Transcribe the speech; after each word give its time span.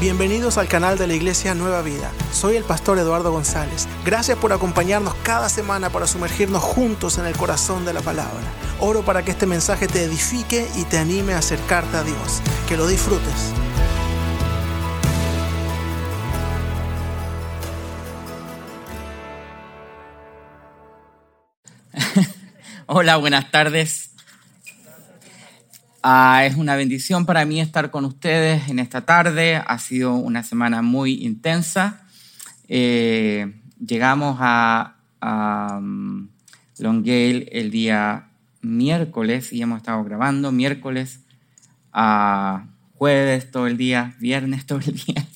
Bienvenidos 0.00 0.56
al 0.56 0.66
canal 0.66 0.96
de 0.96 1.06
la 1.06 1.12
Iglesia 1.12 1.54
Nueva 1.54 1.82
Vida. 1.82 2.10
Soy 2.32 2.56
el 2.56 2.64
pastor 2.64 2.98
Eduardo 2.98 3.32
González. 3.32 3.86
Gracias 4.02 4.38
por 4.38 4.50
acompañarnos 4.50 5.14
cada 5.16 5.50
semana 5.50 5.90
para 5.90 6.06
sumergirnos 6.06 6.62
juntos 6.62 7.18
en 7.18 7.26
el 7.26 7.36
corazón 7.36 7.84
de 7.84 7.92
la 7.92 8.00
palabra. 8.00 8.40
Oro 8.78 9.04
para 9.04 9.22
que 9.22 9.32
este 9.32 9.44
mensaje 9.44 9.88
te 9.88 10.02
edifique 10.04 10.66
y 10.74 10.84
te 10.84 10.96
anime 10.96 11.34
a 11.34 11.38
acercarte 11.40 11.98
a 11.98 12.02
Dios. 12.02 12.40
Que 12.66 12.78
lo 12.78 12.86
disfrutes. 12.86 13.52
Hola, 22.86 23.18
buenas 23.18 23.50
tardes. 23.50 24.09
Ah, 26.02 26.46
es 26.46 26.56
una 26.56 26.76
bendición 26.76 27.26
para 27.26 27.44
mí 27.44 27.60
estar 27.60 27.90
con 27.90 28.06
ustedes 28.06 28.70
en 28.70 28.78
esta 28.78 29.02
tarde. 29.02 29.56
Ha 29.56 29.78
sido 29.78 30.14
una 30.14 30.42
semana 30.42 30.80
muy 30.80 31.22
intensa. 31.22 32.06
Eh, 32.68 33.60
llegamos 33.78 34.38
a, 34.40 34.96
a 35.20 35.76
um, 35.78 36.28
Longale 36.78 37.50
el 37.52 37.70
día 37.70 38.30
miércoles 38.62 39.52
y 39.52 39.60
hemos 39.60 39.76
estado 39.76 40.02
grabando 40.02 40.52
miércoles 40.52 41.20
a 41.92 42.64
jueves 42.94 43.50
todo 43.50 43.66
el 43.66 43.76
día, 43.76 44.14
viernes 44.20 44.64
todo 44.64 44.78
el 44.78 44.94
día. 44.94 45.26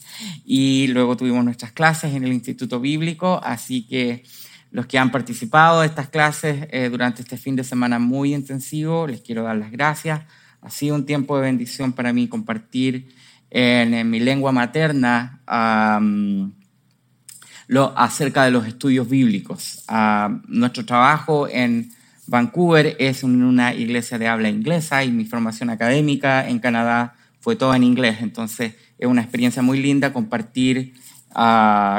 Y 0.47 0.87
luego 0.87 1.15
tuvimos 1.19 1.45
nuestras 1.45 1.73
clases 1.73 2.15
en 2.15 2.25
el 2.25 2.33
Instituto 2.33 2.81
Bíblico, 2.81 3.39
así 3.45 3.87
que 3.87 4.25
los 4.71 4.87
que 4.87 4.99
han 4.99 5.11
participado 5.11 5.83
de 5.83 5.89
estas 5.89 6.09
clases 6.09 6.69
eh, 6.71 6.89
durante 6.89 7.21
este 7.21 7.37
fin 7.37 7.55
de 7.55 7.65
semana 7.65 7.99
muy 7.99 8.35
intensivo, 8.35 9.07
les 9.07 9.21
quiero 9.21 9.43
dar 9.43 9.57
las 9.57 9.71
gracias 9.71 10.23
ha 10.65 10.71
sido 10.71 10.95
un 10.95 11.05
tiempo 11.05 11.37
de 11.37 11.43
bendición 11.43 11.93
para 11.93 12.13
mí 12.13 12.27
compartir 12.27 13.15
en, 13.51 14.11
mi 14.11 14.19
lengua 14.19 14.51
materna 14.51 15.41
lo, 17.69 17.99
acerca 17.99 18.45
de 18.45 18.51
los 18.51 18.67
estudios 18.67 19.09
bíblicos. 19.09 19.85
nuestro 20.49 20.87
trabajo 20.87 21.47
en 21.49 21.93
Vancouver 22.27 22.97
es 22.99 23.23
en 23.23 23.45
una 23.45 23.75
iglesia 23.75 24.19
de 24.19 24.27
habla 24.27 24.49
inglesa 24.49 25.05
y 25.05 25.13
mi 25.13 25.27
formación 25.27 25.69
académica 25.69 26.49
en 26.49 26.59
Canadá 26.59 27.15
fue 27.41 27.57
toda 27.57 27.77
en 27.77 27.85
inglés. 27.85 28.19
Entonces 28.23 28.75
es 28.99 29.07
una 29.07 29.21
experiencia 29.21 29.61
muy 29.61 29.81
linda 29.81 30.15
compartir 30.15 30.95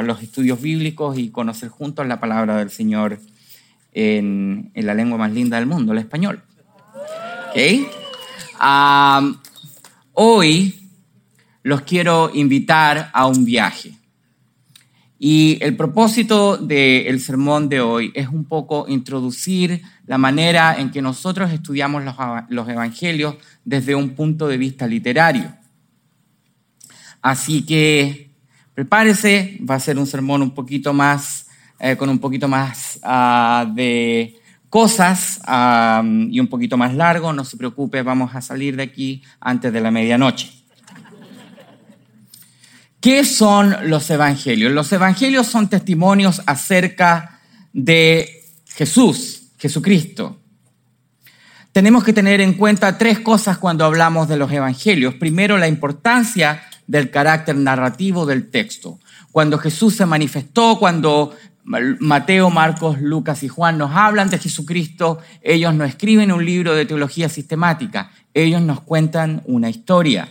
los 0.04 0.24
estudios 0.24 0.60
bíblicos 0.60 1.20
y 1.20 1.30
conocer 1.30 1.70
juntos 1.70 2.08
la 2.08 2.20
palabra 2.20 2.58
del 2.58 2.72
Señor 2.72 3.20
en, 3.94 4.72
en 4.74 4.86
la 4.88 4.96
lengua 4.96 5.20
más 5.20 5.32
linda 5.32 5.58
del 5.58 5.68
mundo, 5.68 5.94
el 5.94 6.00
español. 6.00 6.42
¿Okay? 7.52 7.88
Hoy 10.14 10.90
los 11.64 11.82
quiero 11.82 12.32
invitar 12.34 13.10
a 13.14 13.26
un 13.26 13.44
viaje. 13.44 13.94
Y 15.18 15.58
el 15.62 15.76
propósito 15.76 16.58
del 16.58 17.20
sermón 17.20 17.70
de 17.70 17.82
hoy 17.82 18.12
es 18.14 18.28
un 18.28 18.46
poco 18.46 18.86
introducir 18.88 19.82
la 20.06 20.18
manera 20.18 20.76
en 20.78 20.92
que 20.92 21.02
nosotros 21.02 21.52
estudiamos 21.52 22.04
los, 22.50 22.70
evangelios 22.70 23.36
desde 23.64 23.96
un 23.96 24.12
punto 24.12 24.48
de 24.48 24.58
vista 24.58 24.86
literario. 24.86 25.56
Así 27.22 27.66
que 27.66 28.30
prepárese, 28.76 29.58
va 29.68 29.76
a 29.76 29.80
ser 29.80 29.98
un 29.98 30.06
sermón 30.06 30.44
un 30.44 30.52
poquito 30.52 30.94
más, 30.94 31.48
eh, 31.80 31.96
con 31.96 32.10
un 32.10 32.20
poquito 32.20 32.48
más 32.48 33.00
ah, 33.02 33.66
de 33.74 34.36
cosas 34.70 35.40
y 36.30 36.40
un 36.40 36.48
poquito 36.48 36.78
más 36.78 36.94
largo, 36.94 37.34
no 37.34 37.46
se 37.46 37.58
preocupe, 37.58 38.02
vamos 38.02 38.36
a 38.36 38.42
salir 38.42 38.76
de 38.76 38.84
aquí 38.84 39.24
antes 39.40 39.72
de 39.72 39.82
la 39.82 39.92
medianoche. 39.92 40.52
¿Qué 43.00 43.24
son 43.24 43.76
los 43.90 44.10
evangelios? 44.10 44.72
Los 44.72 44.92
evangelios 44.92 45.46
son 45.46 45.70
testimonios 45.70 46.42
acerca 46.48 47.40
de 47.72 48.44
Jesús, 48.68 49.52
Jesucristo. 49.60 50.40
Tenemos 51.72 52.04
que 52.04 52.14
tener 52.14 52.42
en 52.42 52.54
cuenta 52.54 52.98
tres 52.98 53.20
cosas 53.20 53.58
cuando 53.58 53.86
hablamos 53.86 54.28
de 54.28 54.38
los 54.38 54.52
evangelios. 54.52 55.14
Primero, 55.16 55.58
la 55.58 55.68
importancia 55.68 56.64
del 56.88 57.12
carácter 57.12 57.56
narrativo 57.56 58.26
del 58.26 58.50
texto. 58.50 59.00
Cuando 59.32 59.58
Jesús 59.58 59.96
se 59.96 60.06
manifestó, 60.06 60.80
cuando 60.80 61.36
Mateo, 61.66 62.52
Marcos, 62.52 63.02
Lucas 63.02 63.42
y 63.42 63.48
Juan 63.48 63.80
nos 63.80 63.92
hablan 63.92 64.30
de 64.30 64.38
Jesucristo, 64.38 65.18
ellos 65.42 65.74
no 65.74 65.84
escriben 65.84 66.32
un 66.32 66.46
libro 66.46 66.76
de 66.76 66.86
teología 66.86 67.28
sistemática, 67.28 68.12
ellos 68.36 68.62
nos 68.62 68.82
cuentan 68.82 69.42
una 69.46 69.70
historia. 69.70 70.30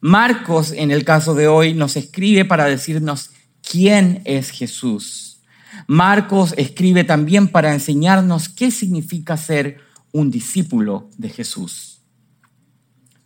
Marcos, 0.00 0.70
en 0.70 0.92
el 0.92 1.04
caso 1.04 1.34
de 1.34 1.48
hoy, 1.48 1.74
nos 1.74 1.96
escribe 1.96 2.44
para 2.44 2.66
decirnos 2.66 3.32
quién 3.60 4.22
es 4.24 4.50
Jesús. 4.50 5.42
Marcos 5.88 6.54
escribe 6.56 7.02
también 7.02 7.48
para 7.48 7.74
enseñarnos 7.74 8.48
qué 8.48 8.70
significa 8.70 9.36
ser 9.36 9.78
un 10.12 10.30
discípulo 10.30 11.10
de 11.18 11.28
Jesús. 11.28 12.02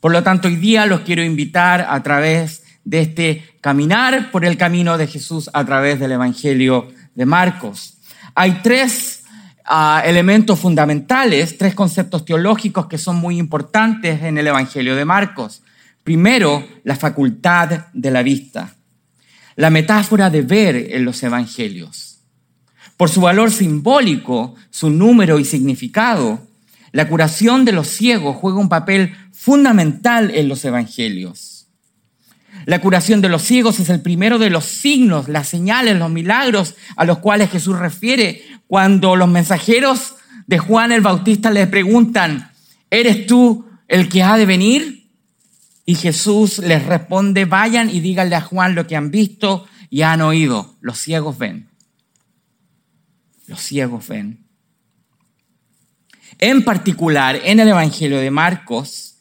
Por 0.00 0.12
lo 0.12 0.22
tanto, 0.22 0.48
hoy 0.48 0.56
día 0.56 0.86
los 0.86 1.02
quiero 1.02 1.22
invitar 1.22 1.86
a 1.88 2.02
través 2.02 2.61
de 2.84 3.00
este 3.00 3.44
caminar 3.60 4.30
por 4.30 4.44
el 4.44 4.56
camino 4.56 4.98
de 4.98 5.06
Jesús 5.06 5.50
a 5.52 5.64
través 5.64 6.00
del 6.00 6.12
Evangelio 6.12 6.88
de 7.14 7.26
Marcos. 7.26 7.98
Hay 8.34 8.60
tres 8.62 9.22
ah, 9.64 10.02
elementos 10.04 10.58
fundamentales, 10.58 11.58
tres 11.58 11.74
conceptos 11.74 12.24
teológicos 12.24 12.86
que 12.86 12.98
son 12.98 13.16
muy 13.16 13.38
importantes 13.38 14.22
en 14.22 14.38
el 14.38 14.46
Evangelio 14.46 14.96
de 14.96 15.04
Marcos. 15.04 15.62
Primero, 16.02 16.66
la 16.84 16.96
facultad 16.96 17.86
de 17.92 18.10
la 18.10 18.22
vista, 18.22 18.74
la 19.56 19.70
metáfora 19.70 20.30
de 20.30 20.42
ver 20.42 20.76
en 20.90 21.04
los 21.04 21.22
Evangelios. 21.22 22.18
Por 22.96 23.08
su 23.08 23.20
valor 23.20 23.50
simbólico, 23.50 24.54
su 24.70 24.90
número 24.90 25.38
y 25.38 25.44
significado, 25.44 26.46
la 26.92 27.08
curación 27.08 27.64
de 27.64 27.72
los 27.72 27.88
ciegos 27.88 28.36
juega 28.36 28.58
un 28.58 28.68
papel 28.68 29.14
fundamental 29.32 30.30
en 30.30 30.48
los 30.48 30.64
Evangelios. 30.64 31.51
La 32.64 32.80
curación 32.80 33.20
de 33.20 33.28
los 33.28 33.42
ciegos 33.42 33.80
es 33.80 33.88
el 33.88 34.00
primero 34.00 34.38
de 34.38 34.50
los 34.50 34.64
signos, 34.64 35.28
las 35.28 35.48
señales, 35.48 35.96
los 35.96 36.10
milagros 36.10 36.74
a 36.96 37.04
los 37.04 37.18
cuales 37.18 37.50
Jesús 37.50 37.78
refiere 37.78 38.42
cuando 38.66 39.16
los 39.16 39.28
mensajeros 39.28 40.14
de 40.46 40.58
Juan 40.58 40.92
el 40.92 41.00
Bautista 41.00 41.50
le 41.50 41.66
preguntan, 41.66 42.52
¿eres 42.90 43.26
tú 43.26 43.66
el 43.88 44.08
que 44.08 44.22
ha 44.22 44.36
de 44.36 44.46
venir? 44.46 45.10
Y 45.84 45.96
Jesús 45.96 46.58
les 46.58 46.84
responde, 46.86 47.44
vayan 47.44 47.90
y 47.90 48.00
díganle 48.00 48.36
a 48.36 48.40
Juan 48.40 48.74
lo 48.74 48.86
que 48.86 48.96
han 48.96 49.10
visto 49.10 49.66
y 49.90 50.02
han 50.02 50.20
oído. 50.20 50.76
Los 50.80 50.98
ciegos 50.98 51.38
ven. 51.38 51.68
Los 53.46 53.60
ciegos 53.60 54.06
ven. 54.08 54.46
En 56.38 56.64
particular, 56.64 57.40
en 57.44 57.60
el 57.60 57.68
Evangelio 57.68 58.18
de 58.18 58.30
Marcos, 58.30 59.11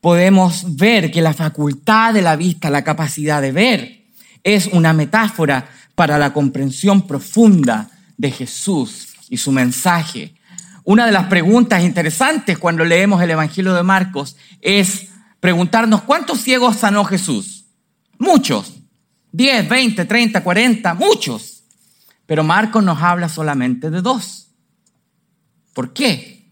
podemos 0.00 0.76
ver 0.76 1.10
que 1.10 1.22
la 1.22 1.34
facultad 1.34 2.14
de 2.14 2.22
la 2.22 2.36
vista, 2.36 2.70
la 2.70 2.84
capacidad 2.84 3.42
de 3.42 3.52
ver, 3.52 4.04
es 4.42 4.66
una 4.68 4.92
metáfora 4.92 5.68
para 5.94 6.18
la 6.18 6.32
comprensión 6.32 7.06
profunda 7.06 7.90
de 8.16 8.30
Jesús 8.30 9.08
y 9.28 9.36
su 9.36 9.52
mensaje. 9.52 10.34
Una 10.84 11.06
de 11.06 11.12
las 11.12 11.26
preguntas 11.26 11.82
interesantes 11.82 12.58
cuando 12.58 12.84
leemos 12.84 13.22
el 13.22 13.30
Evangelio 13.30 13.72
de 13.74 13.82
Marcos 13.82 14.36
es 14.60 15.08
preguntarnos 15.40 16.02
cuántos 16.02 16.40
ciegos 16.40 16.76
sanó 16.76 17.04
Jesús. 17.04 17.66
Muchos. 18.18 18.74
10, 19.32 19.68
20, 19.68 20.04
30, 20.04 20.44
40, 20.44 20.94
muchos. 20.94 21.64
Pero 22.26 22.44
Marcos 22.44 22.82
nos 22.84 23.00
habla 23.02 23.28
solamente 23.28 23.90
de 23.90 24.02
dos. 24.02 24.48
¿Por 25.72 25.92
qué? 25.92 26.50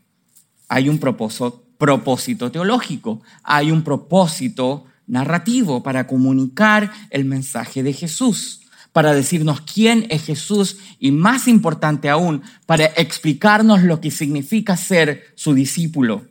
Hay 0.69 0.89
un 0.89 0.99
propósito 0.99 1.70
propósito 1.81 2.53
teológico, 2.53 3.23
hay 3.43 3.73
un 3.73 3.83
propósito 3.83 4.85
narrativo 5.09 5.83
para 5.83 6.07
comunicar 6.07 6.93
el 7.11 7.25
mensaje 7.25 7.83
de 7.83 7.93
Jesús, 7.93 8.61
para 8.93 9.15
decirnos 9.15 9.63
quién 9.63 10.07
es 10.11 10.25
Jesús 10.25 10.77
y 11.01 11.11
más 11.11 11.49
importante 11.49 12.09
aún, 12.09 12.43
para 12.67 12.85
explicarnos 12.85 13.83
lo 13.83 14.01
que 14.01 14.11
significa 14.11 14.77
ser 14.77 15.25
su 15.35 15.55
discípulo. 15.55 16.27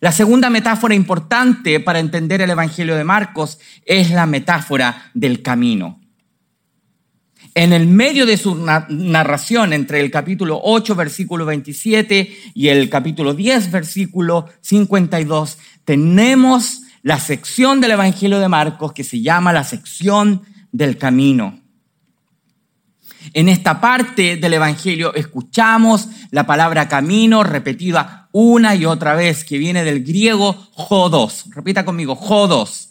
La 0.00 0.12
segunda 0.12 0.50
metáfora 0.50 0.94
importante 0.94 1.80
para 1.80 1.98
entender 1.98 2.40
el 2.42 2.50
Evangelio 2.50 2.96
de 2.96 3.04
Marcos 3.04 3.58
es 3.84 4.10
la 4.10 4.26
metáfora 4.26 5.10
del 5.14 5.42
camino. 5.42 5.99
En 7.54 7.72
el 7.72 7.86
medio 7.88 8.26
de 8.26 8.36
su 8.36 8.54
narración, 8.54 9.72
entre 9.72 10.00
el 10.00 10.10
capítulo 10.10 10.60
8, 10.62 10.94
versículo 10.94 11.44
27 11.44 12.32
y 12.54 12.68
el 12.68 12.88
capítulo 12.88 13.34
10, 13.34 13.72
versículo 13.72 14.46
52, 14.60 15.58
tenemos 15.84 16.82
la 17.02 17.18
sección 17.18 17.80
del 17.80 17.92
Evangelio 17.92 18.38
de 18.38 18.48
Marcos 18.48 18.92
que 18.92 19.02
se 19.02 19.20
llama 19.20 19.52
la 19.52 19.64
sección 19.64 20.42
del 20.70 20.96
camino. 20.96 21.58
En 23.34 23.48
esta 23.48 23.80
parte 23.80 24.36
del 24.36 24.54
Evangelio 24.54 25.14
escuchamos 25.14 26.08
la 26.30 26.46
palabra 26.46 26.88
camino 26.88 27.42
repetida 27.42 28.28
una 28.32 28.76
y 28.76 28.86
otra 28.86 29.14
vez, 29.14 29.44
que 29.44 29.58
viene 29.58 29.82
del 29.84 30.04
griego 30.04 30.52
jodos. 30.72 31.46
Repita 31.50 31.84
conmigo, 31.84 32.14
jodos. 32.14 32.89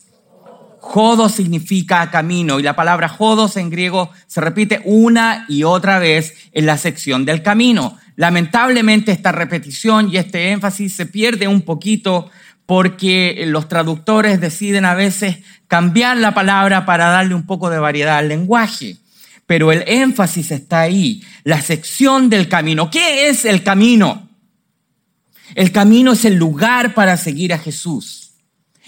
Jodo 0.81 1.29
significa 1.29 2.09
camino 2.09 2.59
y 2.59 2.63
la 2.63 2.75
palabra 2.75 3.09
jodos 3.09 3.57
en 3.57 3.69
griego 3.69 4.11
se 4.27 4.41
repite 4.41 4.81
una 4.85 5.45
y 5.49 5.63
otra 5.63 5.99
vez 5.99 6.35
en 6.53 6.65
la 6.65 6.77
sección 6.77 7.25
del 7.25 7.43
camino. 7.43 7.97
Lamentablemente 8.15 9.11
esta 9.11 9.31
repetición 9.31 10.09
y 10.11 10.17
este 10.17 10.51
énfasis 10.51 10.93
se 10.93 11.05
pierde 11.05 11.47
un 11.47 11.61
poquito 11.61 12.29
porque 12.65 13.43
los 13.47 13.67
traductores 13.67 14.39
deciden 14.39 14.85
a 14.85 14.93
veces 14.93 15.39
cambiar 15.67 16.17
la 16.17 16.33
palabra 16.33 16.85
para 16.85 17.07
darle 17.09 17.35
un 17.35 17.45
poco 17.45 17.69
de 17.69 17.79
variedad 17.79 18.17
al 18.17 18.29
lenguaje. 18.29 18.97
Pero 19.45 19.71
el 19.71 19.83
énfasis 19.87 20.51
está 20.51 20.81
ahí, 20.81 21.23
la 21.43 21.61
sección 21.61 22.29
del 22.29 22.47
camino. 22.47 22.91
¿Qué 22.91 23.29
es 23.29 23.45
el 23.45 23.63
camino? 23.63 24.29
El 25.55 25.71
camino 25.71 26.11
es 26.11 26.25
el 26.25 26.35
lugar 26.35 26.93
para 26.93 27.17
seguir 27.17 27.53
a 27.53 27.57
Jesús. 27.57 28.28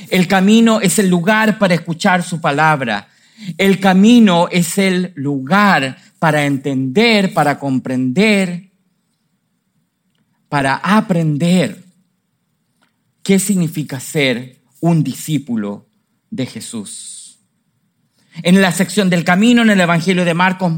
El 0.09 0.27
camino 0.27 0.81
es 0.81 0.99
el 0.99 1.09
lugar 1.09 1.57
para 1.57 1.73
escuchar 1.73 2.23
su 2.23 2.41
palabra. 2.41 3.07
El 3.57 3.79
camino 3.79 4.47
es 4.49 4.77
el 4.77 5.13
lugar 5.15 5.97
para 6.19 6.45
entender, 6.45 7.33
para 7.33 7.57
comprender, 7.59 8.71
para 10.49 10.75
aprender 10.75 11.83
qué 13.23 13.39
significa 13.39 13.99
ser 13.99 14.61
un 14.79 15.03
discípulo 15.03 15.87
de 16.29 16.45
Jesús. 16.45 17.39
En 18.43 18.61
la 18.61 18.71
sección 18.71 19.09
del 19.09 19.23
camino, 19.23 19.61
en 19.61 19.69
el 19.69 19.81
Evangelio 19.81 20.25
de 20.25 20.33
Marcos, 20.33 20.73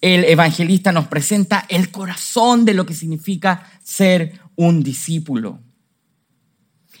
el 0.00 0.24
evangelista 0.24 0.92
nos 0.92 1.08
presenta 1.08 1.64
el 1.68 1.90
corazón 1.90 2.64
de 2.64 2.74
lo 2.74 2.86
que 2.86 2.94
significa 2.94 3.70
ser 3.82 4.38
un 4.54 4.82
discípulo. 4.82 5.60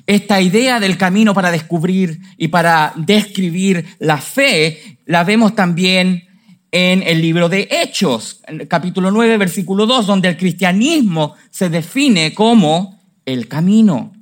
Esta 0.06 0.40
idea 0.40 0.78
del 0.78 0.96
camino 0.96 1.34
para 1.34 1.50
descubrir 1.50 2.20
y 2.36 2.48
para 2.48 2.92
describir 2.94 3.84
la 3.98 4.18
fe 4.18 5.00
la 5.04 5.24
vemos 5.24 5.56
también 5.56 6.28
en 6.70 7.02
el 7.02 7.20
libro 7.20 7.48
de 7.48 7.66
Hechos, 7.70 8.40
capítulo 8.68 9.10
9, 9.10 9.36
versículo 9.36 9.84
2, 9.84 10.06
donde 10.06 10.28
el 10.28 10.36
cristianismo 10.36 11.34
se 11.50 11.70
define 11.70 12.34
como 12.34 13.00
el 13.24 13.48
camino. 13.48 14.12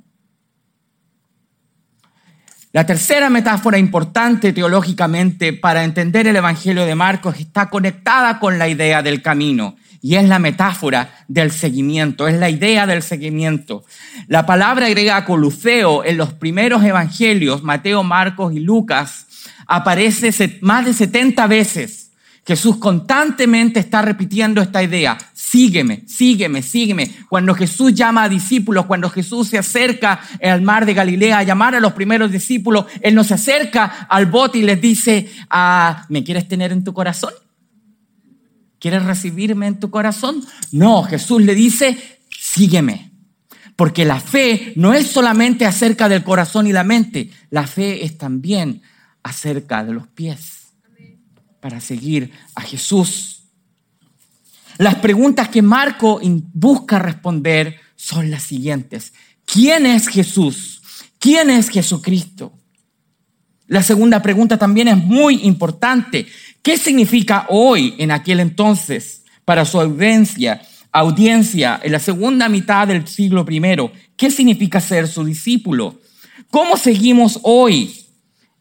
La 2.71 2.85
tercera 2.85 3.29
metáfora 3.29 3.77
importante 3.77 4.53
teológicamente 4.53 5.53
para 5.53 5.83
entender 5.83 6.27
el 6.27 6.35
Evangelio 6.35 6.85
de 6.85 6.95
Marcos 6.95 7.39
está 7.39 7.69
conectada 7.69 8.39
con 8.39 8.57
la 8.57 8.67
idea 8.67 9.03
del 9.03 9.21
camino 9.21 9.75
y 10.05 10.17
es 10.17 10.29
la 10.29 10.37
metáfora 10.37 11.09
del 11.27 11.49
seguimiento, 11.49 12.27
es 12.27 12.35
la 12.35 12.47
idea 12.47 12.85
del 12.85 13.01
seguimiento. 13.01 13.83
La 14.27 14.45
palabra 14.45 14.87
griega 14.87 15.25
coluceo 15.25 16.03
en 16.03 16.17
los 16.17 16.31
primeros 16.31 16.83
evangelios, 16.83 17.63
Mateo, 17.63 18.03
Marcos 18.03 18.53
y 18.53 18.59
Lucas, 18.59 19.25
aparece 19.65 20.59
más 20.61 20.85
de 20.85 20.93
70 20.93 21.47
veces. 21.47 22.11
Jesús 22.45 22.77
constantemente 22.77 23.79
está 23.79 24.03
repitiendo 24.03 24.61
esta 24.61 24.83
idea, 24.83 25.17
sígueme, 25.33 26.03
sígueme, 26.05 26.61
sígueme. 26.61 27.11
Cuando 27.27 27.55
Jesús 27.55 27.91
llama 27.95 28.25
a 28.25 28.29
discípulos, 28.29 28.85
cuando 28.85 29.09
Jesús 29.09 29.47
se 29.47 29.57
acerca 29.57 30.21
al 30.39 30.61
mar 30.61 30.85
de 30.85 30.93
Galilea 30.93 31.39
a 31.39 31.43
llamar 31.43 31.73
a 31.73 31.79
los 31.79 31.93
primeros 31.93 32.31
discípulos, 32.31 32.85
Él 33.01 33.15
no 33.15 33.23
se 33.23 33.33
acerca 33.33 34.05
al 34.07 34.27
bote 34.27 34.59
y 34.59 34.61
les 34.61 34.79
dice, 34.79 35.27
ah, 35.49 36.05
¿me 36.09 36.23
quieres 36.23 36.47
tener 36.47 36.71
en 36.71 36.83
tu 36.83 36.93
corazón? 36.93 37.33
¿Quieres 38.79 39.03
recibirme 39.03 39.67
en 39.67 39.79
tu 39.79 39.89
corazón? 39.89 40.45
No, 40.71 41.03
Jesús 41.03 41.41
le 41.41 41.55
dice, 41.55 42.19
sígueme. 42.29 43.11
Porque 43.75 44.05
la 44.05 44.19
fe 44.19 44.73
no 44.75 44.93
es 44.93 45.07
solamente 45.07 45.65
acerca 45.65 46.07
del 46.07 46.23
corazón 46.23 46.67
y 46.67 46.71
la 46.71 46.83
mente, 46.83 47.31
la 47.49 47.67
fe 47.67 48.05
es 48.05 48.17
también 48.17 48.81
acerca 49.21 49.83
de 49.83 49.93
los 49.93 50.07
pies 50.07 50.67
para 51.59 51.81
seguir 51.81 52.31
a 52.53 52.61
Jesús. 52.61 53.43
Las 54.77 54.95
preguntas 54.95 55.49
que 55.49 55.61
Marco 55.61 56.21
busca 56.53 56.99
responder 56.99 57.79
son 57.95 58.29
las 58.29 58.43
siguientes. 58.43 59.13
¿Quién 59.45 59.85
es 59.85 60.07
Jesús? 60.07 60.81
¿Quién 61.19 61.49
es 61.49 61.69
Jesucristo? 61.69 62.53
La 63.67 63.81
segunda 63.81 64.21
pregunta 64.21 64.57
también 64.57 64.87
es 64.87 64.97
muy 64.97 65.41
importante. 65.43 66.27
¿Qué 66.61 66.77
significa 66.77 67.45
hoy 67.49 67.95
en 67.97 68.11
aquel 68.11 68.39
entonces 68.39 69.23
para 69.43 69.65
su 69.65 69.79
audiencia, 69.79 70.61
audiencia 70.91 71.79
en 71.83 71.91
la 71.91 71.99
segunda 71.99 72.47
mitad 72.47 72.87
del 72.87 73.07
siglo 73.07 73.45
I? 73.49 73.61
¿Qué 74.15 74.29
significa 74.29 74.79
ser 74.79 75.07
su 75.07 75.23
discípulo? 75.23 75.99
¿Cómo 76.51 76.77
seguimos 76.77 77.39
hoy? 77.43 78.05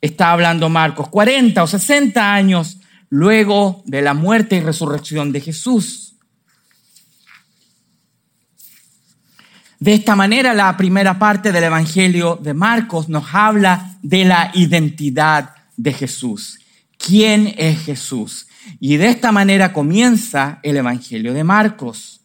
Está 0.01 0.33
hablando 0.33 0.69
Marcos, 0.69 1.09
40 1.09 1.63
o 1.63 1.67
60 1.67 2.35
años 2.35 2.79
luego 3.11 3.83
de 3.87 4.03
la 4.03 4.15
muerte 4.15 4.57
y 4.57 4.61
resurrección 4.61 5.33
de 5.33 5.41
Jesús. 5.41 6.14
De 9.81 9.95
esta 9.95 10.17
manera, 10.17 10.55
la 10.55 10.77
primera 10.77 11.19
parte 11.19 11.53
del 11.53 11.65
Evangelio 11.65 12.39
de 12.41 12.55
Marcos 12.55 13.09
nos 13.09 13.25
habla 13.33 13.97
de 14.03 14.25
la 14.25 14.51
identidad 14.55 15.55
de 15.77 15.93
Jesús. 15.93 16.61
¿Quién 16.97 17.55
es 17.59 17.85
Jesús? 17.85 18.47
Y 18.81 18.97
de 18.97 19.09
esta 19.09 19.33
manera 19.33 19.73
comienza 19.73 20.61
el 20.63 20.77
Evangelio 20.77 21.35
de 21.35 21.45
Marcos. 21.45 22.21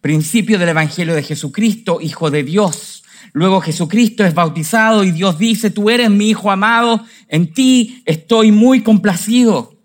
Principio 0.00 0.58
del 0.58 0.70
Evangelio 0.70 1.14
de 1.14 1.22
Jesucristo, 1.22 2.00
Hijo 2.00 2.30
de 2.30 2.42
Dios. 2.42 3.04
Luego 3.32 3.60
Jesucristo 3.60 4.24
es 4.24 4.34
bautizado 4.34 5.04
y 5.04 5.10
Dios 5.10 5.38
dice, 5.38 5.70
tú 5.70 5.90
eres 5.90 6.10
mi 6.10 6.30
Hijo 6.30 6.50
amado, 6.50 7.04
en 7.28 7.52
ti 7.52 8.02
estoy 8.06 8.50
muy 8.50 8.82
complacido. 8.82 9.77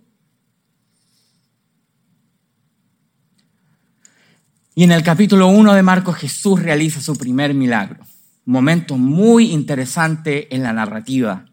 Y 4.75 4.83
en 4.83 4.91
el 4.91 5.03
capítulo 5.03 5.49
1 5.49 5.73
de 5.75 5.83
Marcos 5.83 6.15
Jesús 6.15 6.61
realiza 6.61 6.99
su 6.99 7.15
primer 7.15 7.53
milagro. 7.53 8.03
Momento 8.45 8.97
muy 8.97 9.51
interesante 9.51 10.53
en 10.53 10.63
la 10.63 10.73
narrativa. 10.73 11.45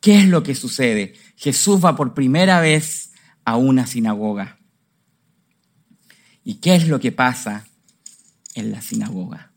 ¿Qué 0.00 0.18
es 0.20 0.28
lo 0.28 0.42
que 0.42 0.54
sucede? 0.54 1.14
Jesús 1.36 1.82
va 1.82 1.96
por 1.96 2.12
primera 2.12 2.60
vez 2.60 3.12
a 3.44 3.56
una 3.56 3.86
sinagoga. 3.86 4.58
¿Y 6.44 6.56
qué 6.56 6.74
es 6.74 6.88
lo 6.88 7.00
que 7.00 7.10
pasa 7.10 7.66
en 8.54 8.70
la 8.70 8.82
sinagoga? 8.82 9.52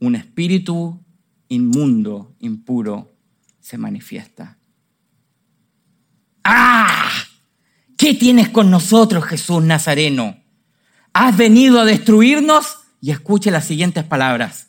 Un 0.00 0.14
espíritu 0.16 1.04
inmundo, 1.48 2.34
impuro, 2.40 3.12
se 3.60 3.76
manifiesta. 3.76 4.56
¡Ah! 6.42 7.10
¿Qué 7.98 8.14
tienes 8.14 8.48
con 8.48 8.70
nosotros, 8.70 9.24
Jesús 9.24 9.62
Nazareno? 9.62 10.47
Has 11.18 11.36
venido 11.36 11.80
a 11.80 11.84
destruirnos. 11.84 12.78
Y 13.00 13.12
escuche 13.12 13.52
las 13.52 13.64
siguientes 13.64 14.02
palabras. 14.02 14.68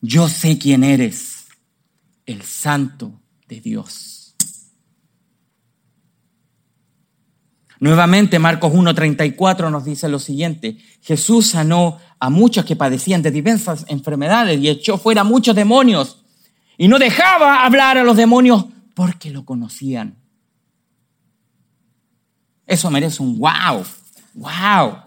Yo 0.00 0.28
sé 0.28 0.56
quién 0.56 0.84
eres, 0.84 1.46
el 2.26 2.42
santo 2.42 3.20
de 3.48 3.60
Dios. 3.60 4.36
Nuevamente 7.80 8.38
Marcos 8.38 8.72
1.34 8.72 9.70
nos 9.70 9.84
dice 9.84 10.08
lo 10.08 10.20
siguiente. 10.20 10.78
Jesús 11.02 11.48
sanó 11.48 11.98
a 12.20 12.30
muchos 12.30 12.64
que 12.64 12.76
padecían 12.76 13.20
de 13.20 13.32
diversas 13.32 13.84
enfermedades 13.88 14.60
y 14.60 14.68
echó 14.68 14.96
fuera 14.96 15.24
muchos 15.24 15.56
demonios. 15.56 16.24
Y 16.78 16.86
no 16.86 16.98
dejaba 17.00 17.64
hablar 17.64 17.98
a 17.98 18.04
los 18.04 18.16
demonios 18.16 18.66
porque 18.94 19.30
lo 19.30 19.44
conocían. 19.44 20.16
Eso 22.66 22.90
merece 22.90 23.22
un 23.22 23.38
wow. 23.38 23.84
¡Wow! 24.36 25.02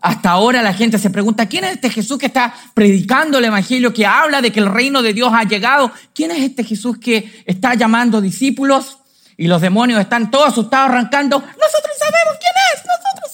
Hasta 0.00 0.30
ahora 0.30 0.62
la 0.62 0.72
gente 0.72 0.98
se 0.98 1.10
pregunta, 1.10 1.46
¿quién 1.46 1.64
es 1.64 1.74
este 1.74 1.90
Jesús 1.90 2.16
que 2.18 2.26
está 2.26 2.54
predicando 2.74 3.38
el 3.38 3.44
Evangelio, 3.44 3.92
que 3.92 4.06
habla 4.06 4.40
de 4.40 4.50
que 4.52 4.60
el 4.60 4.66
reino 4.66 5.02
de 5.02 5.12
Dios 5.12 5.32
ha 5.34 5.44
llegado? 5.44 5.92
¿Quién 6.14 6.30
es 6.30 6.40
este 6.40 6.64
Jesús 6.64 6.98
que 6.98 7.42
está 7.44 7.74
llamando 7.74 8.20
discípulos? 8.20 8.98
Y 9.36 9.48
los 9.48 9.60
demonios 9.60 10.00
están 10.00 10.30
todos 10.30 10.48
asustados 10.48 10.90
arrancando. 10.90 11.38
Nosotros 11.38 11.96
sabemos 11.98 12.38
quién 12.40 12.52
es, 12.72 12.82
nosotros 12.86 13.32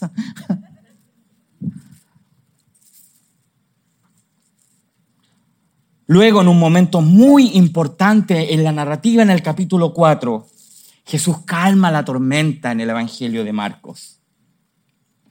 sabemos. 0.00 0.68
Luego, 6.06 6.42
en 6.42 6.48
un 6.48 6.58
momento 6.58 7.00
muy 7.00 7.50
importante 7.54 8.52
en 8.54 8.64
la 8.64 8.72
narrativa, 8.72 9.22
en 9.22 9.30
el 9.30 9.42
capítulo 9.42 9.94
4, 9.94 10.46
Jesús 11.06 11.38
calma 11.46 11.90
la 11.90 12.04
tormenta 12.04 12.72
en 12.72 12.80
el 12.80 12.90
Evangelio 12.90 13.44
de 13.44 13.52
Marcos. 13.52 14.17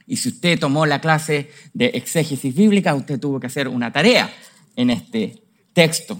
Y 0.08 0.16
si 0.16 0.30
usted 0.30 0.58
tomó 0.58 0.86
la 0.86 1.02
clase 1.02 1.50
de 1.74 1.88
exégesis 1.88 2.54
bíblica, 2.54 2.94
usted 2.94 3.20
tuvo 3.20 3.38
que 3.38 3.46
hacer 3.46 3.68
una 3.68 3.92
tarea 3.92 4.32
en 4.74 4.88
este 4.88 5.42
texto. 5.74 6.18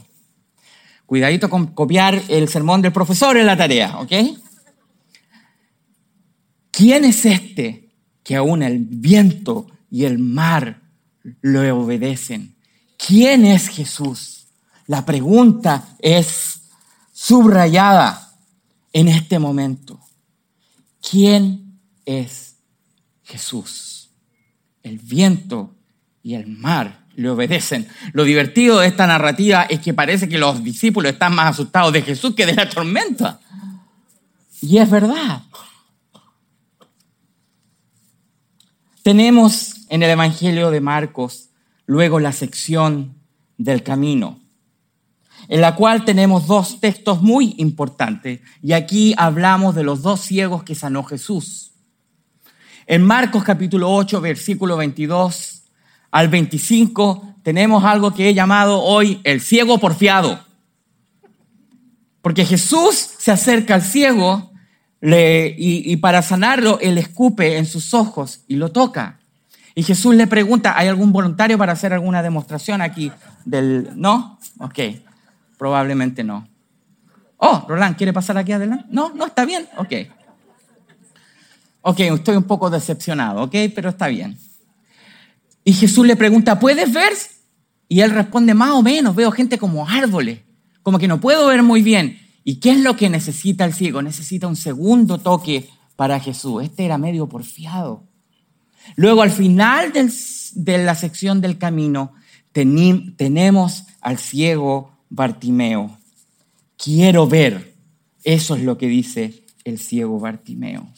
Cuidadito 1.07 1.49
con 1.49 1.69
copiar 1.69 2.23
el 2.29 2.49
sermón 2.49 2.83
del 2.83 2.93
profesor 2.93 3.39
en 3.39 3.47
la 3.47 3.57
tarea, 3.57 3.99
¿ok? 3.99 4.13
¿Quién 6.71 7.07
es 7.07 7.25
este 7.25 7.89
que 8.23 8.37
aún 8.37 8.63
el 8.63 8.79
viento 8.79 9.67
y 9.91 10.05
el 10.05 10.19
mar 10.19 10.83
le 11.41 11.73
obedecen? 11.73 12.57
¿Quién 12.99 13.47
es 13.47 13.69
Jesús? 13.69 14.49
La 14.87 15.07
pregunta 15.07 15.97
es 16.01 16.61
subrayada 17.11 18.37
en 18.93 19.09
este 19.09 19.39
momento. 19.39 19.99
¿Quién 21.01 21.81
es 22.05 22.48
Jesús? 23.29 24.11
El 24.83 24.99
viento 24.99 25.75
y 26.23 26.35
el 26.35 26.47
mar 26.47 27.05
le 27.15 27.29
obedecen. 27.29 27.87
Lo 28.13 28.25
divertido 28.25 28.79
de 28.79 28.89
esta 28.89 29.07
narrativa 29.07 29.65
es 29.65 29.81
que 29.81 29.93
parece 29.93 30.29
que 30.29 30.39
los 30.39 30.65
discípulos 30.65 31.13
están 31.13 31.35
más 31.35 31.51
asustados 31.51 31.93
de 31.93 32.03
Jesús 32.03 32.35
que 32.35 32.47
de 32.47 32.55
la 32.55 32.69
tormenta. 32.69 33.41
Y 34.63 34.79
es 34.79 34.89
verdad. 34.89 35.43
Tenemos 39.03 39.75
en 39.89 40.03
el 40.03 40.11
Evangelio 40.11 40.71
de 40.71 40.81
Marcos 40.81 41.51
luego 41.87 42.21
la 42.21 42.33
sección 42.33 43.15
del 43.57 43.83
camino, 43.83 44.41
en 45.49 45.61
la 45.61 45.75
cual 45.75 46.05
tenemos 46.05 46.47
dos 46.47 46.81
textos 46.81 47.21
muy 47.23 47.55
importantes. 47.59 48.41
Y 48.63 48.73
aquí 48.73 49.15
hablamos 49.17 49.75
de 49.75 49.83
los 49.83 50.03
dos 50.03 50.21
ciegos 50.21 50.63
que 50.63 50.75
sanó 50.75 51.05
Jesús. 51.05 51.68
En 52.91 53.05
Marcos 53.05 53.45
capítulo 53.45 53.93
8, 53.93 54.19
versículo 54.23 54.79
22 54.79 55.63
al 56.11 56.29
25, 56.29 57.35
tenemos 57.43 57.85
algo 57.85 58.15
que 58.15 58.31
he 58.31 58.33
llamado 58.33 58.81
hoy 58.81 59.21
el 59.25 59.43
ciego 59.43 59.77
porfiado. 59.77 60.43
Porque 62.23 62.47
Jesús 62.47 62.95
se 63.19 63.31
acerca 63.31 63.75
al 63.75 63.83
ciego 63.83 64.51
y, 65.03 65.93
y 65.93 65.97
para 65.99 66.23
sanarlo, 66.23 66.79
él 66.81 66.97
escupe 66.97 67.59
en 67.59 67.67
sus 67.67 67.93
ojos 67.93 68.45
y 68.49 68.57
lo 68.57 68.71
toca. 68.73 69.21
Y 69.75 69.83
Jesús 69.83 70.15
le 70.15 70.27
pregunta, 70.27 70.73
¿hay 70.75 70.89
algún 70.89 71.13
voluntario 71.13 71.59
para 71.59 71.75
hacer 71.75 71.93
alguna 71.93 72.23
demostración 72.23 72.81
aquí 72.81 73.13
del... 73.45 73.91
¿No? 73.97 74.39
Ok, 74.61 74.79
probablemente 75.59 76.25
no. 76.25 76.49
Oh, 77.37 77.67
Roland, 77.69 77.99
¿quiere 77.99 78.15
pasar 78.15 78.39
aquí 78.39 78.53
adelante? 78.53 78.87
No, 78.89 79.11
no, 79.11 79.27
está 79.27 79.45
bien. 79.45 79.69
Ok. 79.77 79.93
Ok, 81.83 82.01
estoy 82.01 82.37
un 82.37 82.45
poco 82.45 82.71
decepcionado, 82.71 83.43
ok, 83.43 83.55
pero 83.75 83.91
está 83.91 84.09
bien. 84.09 84.39
Y 85.65 85.73
Jesús 85.73 86.07
le 86.07 86.17
pregunta, 86.17 86.59
¿puedes 86.59 86.93
ver? 86.93 87.13
Y 87.89 88.01
él 88.01 88.11
responde, 88.11 88.55
más 88.55 88.71
o 88.71 88.83
menos, 88.83 89.15
veo 89.15 89.31
gente 89.31 89.59
como 89.59 89.89
árboles, 89.89 90.41
como 90.83 90.99
que 90.99 91.09
no 91.09 91.21
puedo 91.21 91.47
ver 91.47 91.63
muy 91.63 91.83
bien. 91.83 92.19
¿Y 92.45 92.57
qué 92.57 92.71
es 92.71 92.81
lo 92.81 92.97
que 92.97 93.11
necesita 93.11 93.65
el 93.65 93.75
ciego? 93.75 94.03
Necesita 94.03 94.47
un 94.47 94.57
segundo 94.57 95.19
toque 95.19 95.69
para 95.97 96.21
Jesús. 96.21 96.65
Este 96.65 96.85
era 96.85 96.97
medio 96.97 97.29
porfiado. 97.29 98.05
Luego, 98.97 99.23
al 99.23 99.31
final 99.31 99.93
de 99.93 100.79
la 100.79 100.95
sección 100.95 101.41
del 101.41 101.59
camino, 101.59 102.15
tenemos 102.53 103.85
al 104.01 104.19
ciego 104.19 104.93
Bartimeo. 105.11 105.99
Quiero 106.77 107.27
ver. 107.27 107.75
Eso 108.25 108.57
es 108.57 108.63
lo 108.63 108.79
que 108.79 108.89
dice 108.89 109.45
el 109.65 109.79
ciego 109.79 110.19
Bartimeo. 110.19 110.89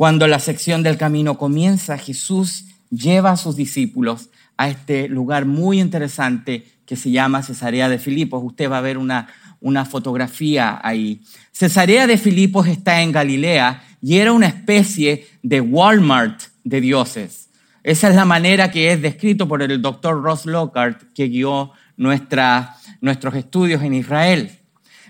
Cuando 0.00 0.26
la 0.26 0.38
sección 0.38 0.82
del 0.82 0.96
camino 0.96 1.36
comienza, 1.36 1.98
Jesús 1.98 2.64
lleva 2.88 3.32
a 3.32 3.36
sus 3.36 3.54
discípulos 3.54 4.30
a 4.56 4.70
este 4.70 5.08
lugar 5.10 5.44
muy 5.44 5.78
interesante 5.78 6.66
que 6.86 6.96
se 6.96 7.10
llama 7.10 7.42
Cesarea 7.42 7.86
de 7.90 7.98
Filipos. 7.98 8.42
Usted 8.42 8.70
va 8.70 8.78
a 8.78 8.80
ver 8.80 8.96
una, 8.96 9.28
una 9.60 9.84
fotografía 9.84 10.80
ahí. 10.82 11.20
Cesarea 11.52 12.06
de 12.06 12.16
Filipos 12.16 12.66
está 12.66 13.02
en 13.02 13.12
Galilea 13.12 13.84
y 14.00 14.16
era 14.16 14.32
una 14.32 14.46
especie 14.46 15.28
de 15.42 15.60
Walmart 15.60 16.44
de 16.64 16.80
dioses. 16.80 17.50
Esa 17.82 18.08
es 18.08 18.14
la 18.14 18.24
manera 18.24 18.70
que 18.70 18.92
es 18.92 19.02
descrito 19.02 19.46
por 19.48 19.60
el 19.60 19.82
doctor 19.82 20.22
Ross 20.22 20.46
Lockhart, 20.46 21.12
que 21.12 21.28
guió 21.28 21.72
nuestra, 21.98 22.74
nuestros 23.02 23.34
estudios 23.34 23.82
en 23.82 23.92
Israel. 23.92 24.60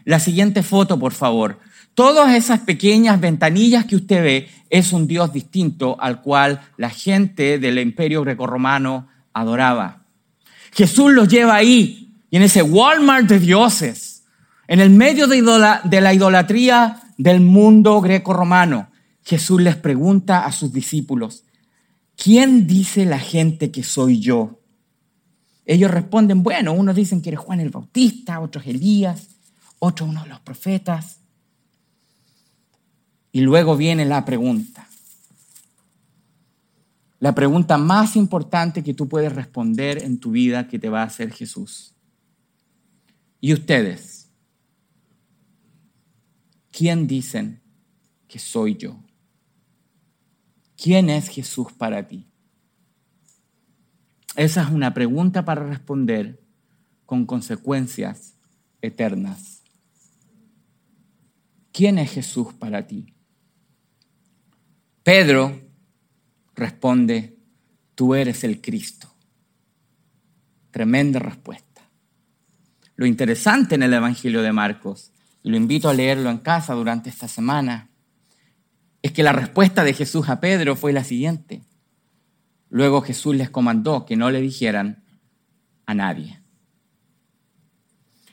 La 0.05 0.19
siguiente 0.19 0.65
foto, 0.65 0.99
por 0.99 1.13
favor. 1.13 1.61
Todas 1.95 2.35
esas 2.35 2.61
pequeñas 2.61 3.21
ventanillas 3.21 3.85
que 3.85 3.97
usted 3.97 4.23
ve 4.23 4.49
es 4.71 4.93
un 4.93 5.07
Dios 5.07 5.33
distinto 5.33 6.01
al 6.01 6.23
cual 6.23 6.61
la 6.77 6.91
gente 6.91 7.59
del 7.59 7.79
imperio 7.79 8.23
grecorromano 8.23 9.09
adoraba. 9.33 10.05
Jesús 10.73 11.13
los 11.13 11.29
lleva 11.29 11.57
ahí 11.57 12.13
y 12.31 12.37
en 12.37 12.43
ese 12.43 12.63
Walmart 12.63 13.29
de 13.29 13.41
dioses, 13.41 14.25
en 14.69 14.79
el 14.81 14.91
medio 14.91 15.27
de, 15.27 15.43
la 16.01 16.15
idolatría 16.15 17.03
del 17.19 17.41
mundo 17.41 18.01
greco-romano, 18.01 18.89
Jesús 19.25 19.61
les 19.61 19.77
pregunta 19.77 20.47
a 20.47 20.53
sus 20.53 20.73
discípulos, 20.73 21.45
¿quién 22.17 22.67
dice 22.67 23.05
la 23.05 23.19
gente 23.19 23.73
que 23.73 23.83
soy 23.83 24.21
yo? 24.21 24.61
Ellos 25.67 25.91
responden, 25.91 26.43
bueno, 26.43 26.73
unos 26.73 26.95
dicen 26.95 27.21
que 27.21 27.31
eres 27.31 27.41
Juan 27.41 27.61
el 27.61 27.71
Bautista, 27.71 28.41
otros 28.41 28.67
Elías, 28.67 29.29
otros 29.79 30.09
uno 30.09 30.23
de 30.23 30.29
los 30.29 30.41
profetas. 30.41 31.20
Y 33.33 33.41
luego 33.43 33.77
viene 33.77 34.05
la 34.05 34.25
pregunta. 34.25 34.89
La 37.21 37.35
pregunta 37.35 37.77
más 37.77 38.17
importante 38.17 38.83
que 38.83 38.95
tú 38.95 39.09
puedes 39.09 39.33
responder 39.33 40.03
en 40.03 40.19
tu 40.19 40.31
vida 40.31 40.69
que 40.69 40.79
te 40.79 40.89
va 40.89 41.03
a 41.03 41.07
hacer 41.07 41.33
Jesús. 41.33 41.95
¿Y 43.41 43.53
ustedes? 43.53 44.31
¿Quién 46.71 47.07
dicen 47.07 47.61
que 48.27 48.39
soy 48.39 48.77
yo? 48.77 49.03
¿Quién 50.77 51.11
es 51.11 51.29
Jesús 51.29 51.73
para 51.73 52.09
ti? 52.09 52.27
Esa 54.35 54.63
es 54.63 54.71
una 54.71 54.95
pregunta 54.95 55.45
para 55.45 55.67
responder 55.67 56.43
con 57.05 57.27
consecuencias 57.27 58.35
eternas. 58.81 59.63
¿Quién 61.73 61.99
es 61.99 62.11
Jesús 62.13 62.55
para 62.55 62.87
ti? 62.87 63.15
Pedro 65.03 65.59
responde, 66.55 67.39
tú 67.95 68.15
eres 68.15 68.45
el 68.45 68.61
Cristo. 68.61 69.09
Tremenda 70.71 71.19
respuesta. 71.19 71.83
Lo 72.97 73.07
interesante 73.07 73.77
en 73.77 73.83
el 73.83 73.95
Evangelio 73.95 74.43
de 74.43 74.53
Marcos, 74.53 75.13
y 75.43 75.51
lo 75.51 75.57
invito 75.57 75.89
a 75.89 75.95
leerlo 75.95 76.29
en 76.29 76.39
casa 76.39 76.75
durante 76.75 77.09
esta 77.09 77.29
semana, 77.29 77.89
es 79.01 79.13
que 79.13 79.23
la 79.23 79.33
respuesta 79.33 79.85
de 79.85 79.95
Jesús 79.95 80.29
a 80.29 80.39
Pedro 80.39 80.77
fue 80.77 80.93
la 80.93 81.03
siguiente. 81.03 81.63
Luego 82.69 83.01
Jesús 83.01 83.35
les 83.35 83.49
comandó 83.49 84.05
que 84.05 84.17
no 84.17 84.31
le 84.31 84.43
dijeran 84.43 85.03
a 85.87 85.95
nadie. 85.95 86.41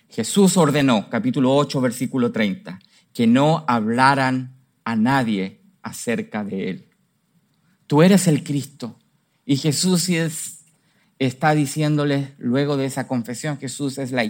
Jesús 0.09 0.57
ordenó, 0.57 1.09
capítulo 1.09 1.55
8, 1.55 1.79
versículo 1.79 2.33
30, 2.33 2.79
que 3.13 3.25
no 3.25 3.63
hablaran 3.67 4.57
a 4.83 4.97
nadie 4.97 5.62
acerca 5.88 6.44
de 6.44 6.70
él. 6.70 6.88
Tú 7.88 8.01
eres 8.01 8.27
el 8.27 8.44
Cristo. 8.44 8.98
Y 9.46 9.58
Jesús 9.58 10.10
es, 10.10 10.65
está 11.20 11.56
diciéndole 11.56 12.34
luego 12.38 12.77
de 12.77 12.86
esa 12.86 13.08
confesión, 13.08 13.58
Jesús 13.58 13.98
es 13.98 14.12
la 14.12 14.29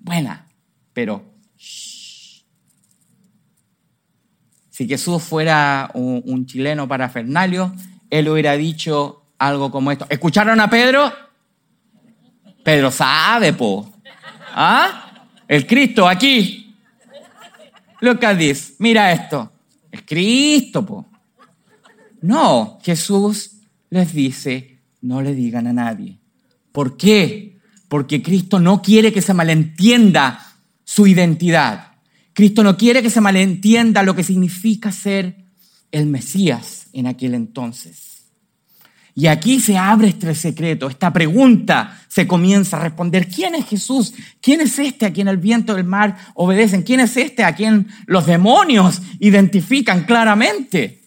buena, 0.00 0.48
pero 0.92 1.34
si 4.74 4.88
Jesús 4.88 5.22
fuera 5.22 5.90
un, 5.94 6.46
chileno 6.46 6.86
parafernalio, 6.88 7.72
él 8.10 8.28
hubiera 8.28 8.52
dicho 8.54 9.22
algo 9.38 9.70
como 9.70 9.92
esto. 9.92 10.04
¿Escucharon 10.10 10.60
a 10.60 10.68
Pedro? 10.68 11.12
Pedro 12.62 12.90
sabe, 12.90 13.52
po. 13.52 13.90
¿Ah? 14.52 15.28
El 15.46 15.66
Cristo 15.66 16.08
aquí. 16.08 16.74
Lucas 18.00 18.36
dice, 18.36 18.74
mira 18.78 19.12
esto. 19.12 19.53
Es 19.94 20.02
Cristo, 20.02 20.84
po. 20.84 21.06
No, 22.22 22.80
Jesús 22.82 23.60
les 23.90 24.12
dice, 24.12 24.80
no 25.02 25.22
le 25.22 25.36
digan 25.36 25.68
a 25.68 25.72
nadie. 25.72 26.18
¿Por 26.72 26.96
qué? 26.96 27.58
Porque 27.86 28.20
Cristo 28.20 28.58
no 28.58 28.82
quiere 28.82 29.12
que 29.12 29.22
se 29.22 29.32
malentienda 29.32 30.56
su 30.82 31.06
identidad. 31.06 31.92
Cristo 32.32 32.64
no 32.64 32.76
quiere 32.76 33.02
que 33.02 33.10
se 33.10 33.20
malentienda 33.20 34.02
lo 34.02 34.16
que 34.16 34.24
significa 34.24 34.90
ser 34.90 35.36
el 35.92 36.06
Mesías 36.06 36.88
en 36.92 37.06
aquel 37.06 37.34
entonces. 37.34 38.13
Y 39.16 39.28
aquí 39.28 39.60
se 39.60 39.78
abre 39.78 40.08
este 40.08 40.34
secreto, 40.34 40.88
esta 40.88 41.12
pregunta 41.12 42.00
se 42.08 42.26
comienza 42.26 42.76
a 42.76 42.80
responder. 42.80 43.28
¿Quién 43.28 43.54
es 43.54 43.66
Jesús? 43.66 44.12
¿Quién 44.40 44.60
es 44.60 44.78
este 44.78 45.06
a 45.06 45.12
quien 45.12 45.28
el 45.28 45.36
viento 45.36 45.74
del 45.74 45.84
mar 45.84 46.16
obedecen? 46.34 46.82
¿Quién 46.82 46.98
es 46.98 47.16
este 47.16 47.44
a 47.44 47.54
quien 47.54 47.86
los 48.06 48.26
demonios 48.26 49.00
identifican 49.20 50.04
claramente? 50.04 51.02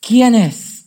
¿Quién 0.00 0.34
es? 0.34 0.86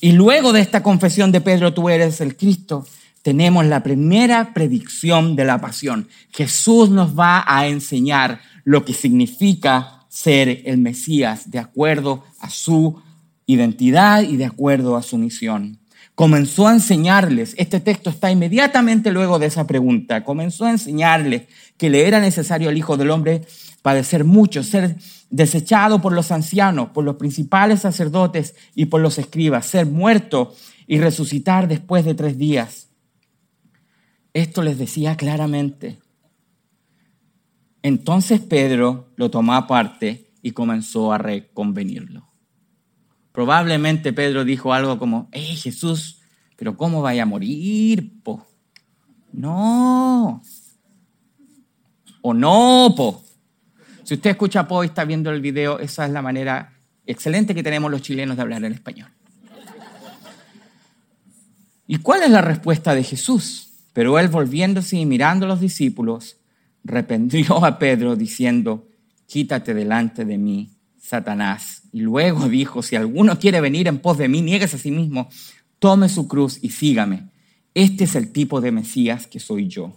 Y 0.00 0.12
luego 0.12 0.52
de 0.52 0.60
esta 0.60 0.82
confesión 0.82 1.32
de 1.32 1.40
Pedro, 1.40 1.72
tú 1.72 1.88
eres 1.88 2.20
el 2.20 2.36
Cristo, 2.36 2.86
tenemos 3.22 3.64
la 3.64 3.82
primera 3.82 4.52
predicción 4.52 5.34
de 5.34 5.46
la 5.46 5.62
pasión. 5.62 6.08
Jesús 6.30 6.90
nos 6.90 7.18
va 7.18 7.42
a 7.46 7.66
enseñar 7.68 8.42
lo 8.64 8.84
que 8.84 8.92
significa 8.92 10.04
ser 10.10 10.60
el 10.66 10.76
Mesías 10.76 11.50
de 11.50 11.58
acuerdo 11.58 12.22
a 12.38 12.50
su 12.50 13.00
identidad 13.46 14.22
y 14.22 14.36
de 14.36 14.46
acuerdo 14.46 14.96
a 14.96 15.02
su 15.02 15.18
misión. 15.18 15.78
comenzó 16.14 16.68
a 16.68 16.72
enseñarles, 16.72 17.54
este 17.58 17.80
texto 17.80 18.08
está 18.08 18.30
inmediatamente 18.30 19.10
luego 19.10 19.40
de 19.40 19.46
esa 19.46 19.66
pregunta, 19.66 20.22
comenzó 20.22 20.64
a 20.64 20.70
enseñarles 20.70 21.48
que 21.76 21.90
le 21.90 22.06
era 22.06 22.20
necesario 22.20 22.68
al 22.68 22.78
Hijo 22.78 22.96
del 22.96 23.10
Hombre 23.10 23.42
padecer 23.82 24.24
mucho, 24.24 24.62
ser 24.62 24.96
desechado 25.30 26.00
por 26.00 26.12
los 26.12 26.30
ancianos, 26.30 26.90
por 26.90 27.04
los 27.04 27.16
principales 27.16 27.80
sacerdotes 27.80 28.54
y 28.74 28.86
por 28.86 29.00
los 29.00 29.18
escribas, 29.18 29.66
ser 29.66 29.86
muerto 29.86 30.54
y 30.86 31.00
resucitar 31.00 31.66
después 31.66 32.04
de 32.04 32.14
tres 32.14 32.38
días. 32.38 32.88
Esto 34.32 34.62
les 34.62 34.78
decía 34.78 35.16
claramente. 35.16 35.98
Entonces 37.82 38.40
Pedro 38.40 39.12
lo 39.16 39.30
tomó 39.30 39.54
aparte 39.54 40.32
y 40.40 40.52
comenzó 40.52 41.12
a 41.12 41.18
reconvenirlo. 41.18 42.23
Probablemente 43.34 44.12
Pedro 44.12 44.44
dijo 44.44 44.72
algo 44.72 44.96
como, 44.96 45.28
hey 45.32 45.56
Jesús, 45.56 46.20
pero 46.54 46.76
¿cómo 46.76 47.02
vaya 47.02 47.24
a 47.24 47.26
morir? 47.26 48.22
Po? 48.22 48.46
No. 49.32 50.40
O 52.22 52.32
no, 52.32 52.94
po. 52.96 53.24
Si 54.04 54.14
usted 54.14 54.30
escucha 54.30 54.68
po 54.68 54.84
y 54.84 54.86
está 54.86 55.04
viendo 55.04 55.32
el 55.32 55.40
video, 55.40 55.80
esa 55.80 56.06
es 56.06 56.12
la 56.12 56.22
manera 56.22 56.74
excelente 57.06 57.56
que 57.56 57.64
tenemos 57.64 57.90
los 57.90 58.02
chilenos 58.02 58.36
de 58.36 58.42
hablar 58.42 58.64
en 58.64 58.72
español. 58.72 59.10
¿Y 61.88 61.98
cuál 61.98 62.22
es 62.22 62.30
la 62.30 62.40
respuesta 62.40 62.94
de 62.94 63.02
Jesús? 63.02 63.72
Pero 63.92 64.16
él 64.20 64.28
volviéndose 64.28 64.96
y 64.96 65.06
mirando 65.06 65.46
a 65.46 65.48
los 65.48 65.60
discípulos, 65.60 66.36
reprendió 66.84 67.64
a 67.64 67.80
Pedro 67.80 68.14
diciendo, 68.14 68.86
quítate 69.26 69.74
delante 69.74 70.24
de 70.24 70.38
mí, 70.38 70.70
Satanás. 71.00 71.73
Y 71.94 72.00
luego 72.00 72.48
dijo, 72.48 72.82
si 72.82 72.96
alguno 72.96 73.38
quiere 73.38 73.60
venir 73.60 73.86
en 73.86 74.00
pos 74.00 74.18
de 74.18 74.28
mí, 74.28 74.42
niegues 74.42 74.74
a 74.74 74.78
sí 74.78 74.90
mismo, 74.90 75.28
tome 75.78 76.08
su 76.08 76.26
cruz 76.26 76.58
y 76.60 76.70
sígame. 76.70 77.30
Este 77.72 78.04
es 78.04 78.16
el 78.16 78.32
tipo 78.32 78.60
de 78.60 78.72
Mesías 78.72 79.28
que 79.28 79.38
soy 79.38 79.68
yo. 79.68 79.96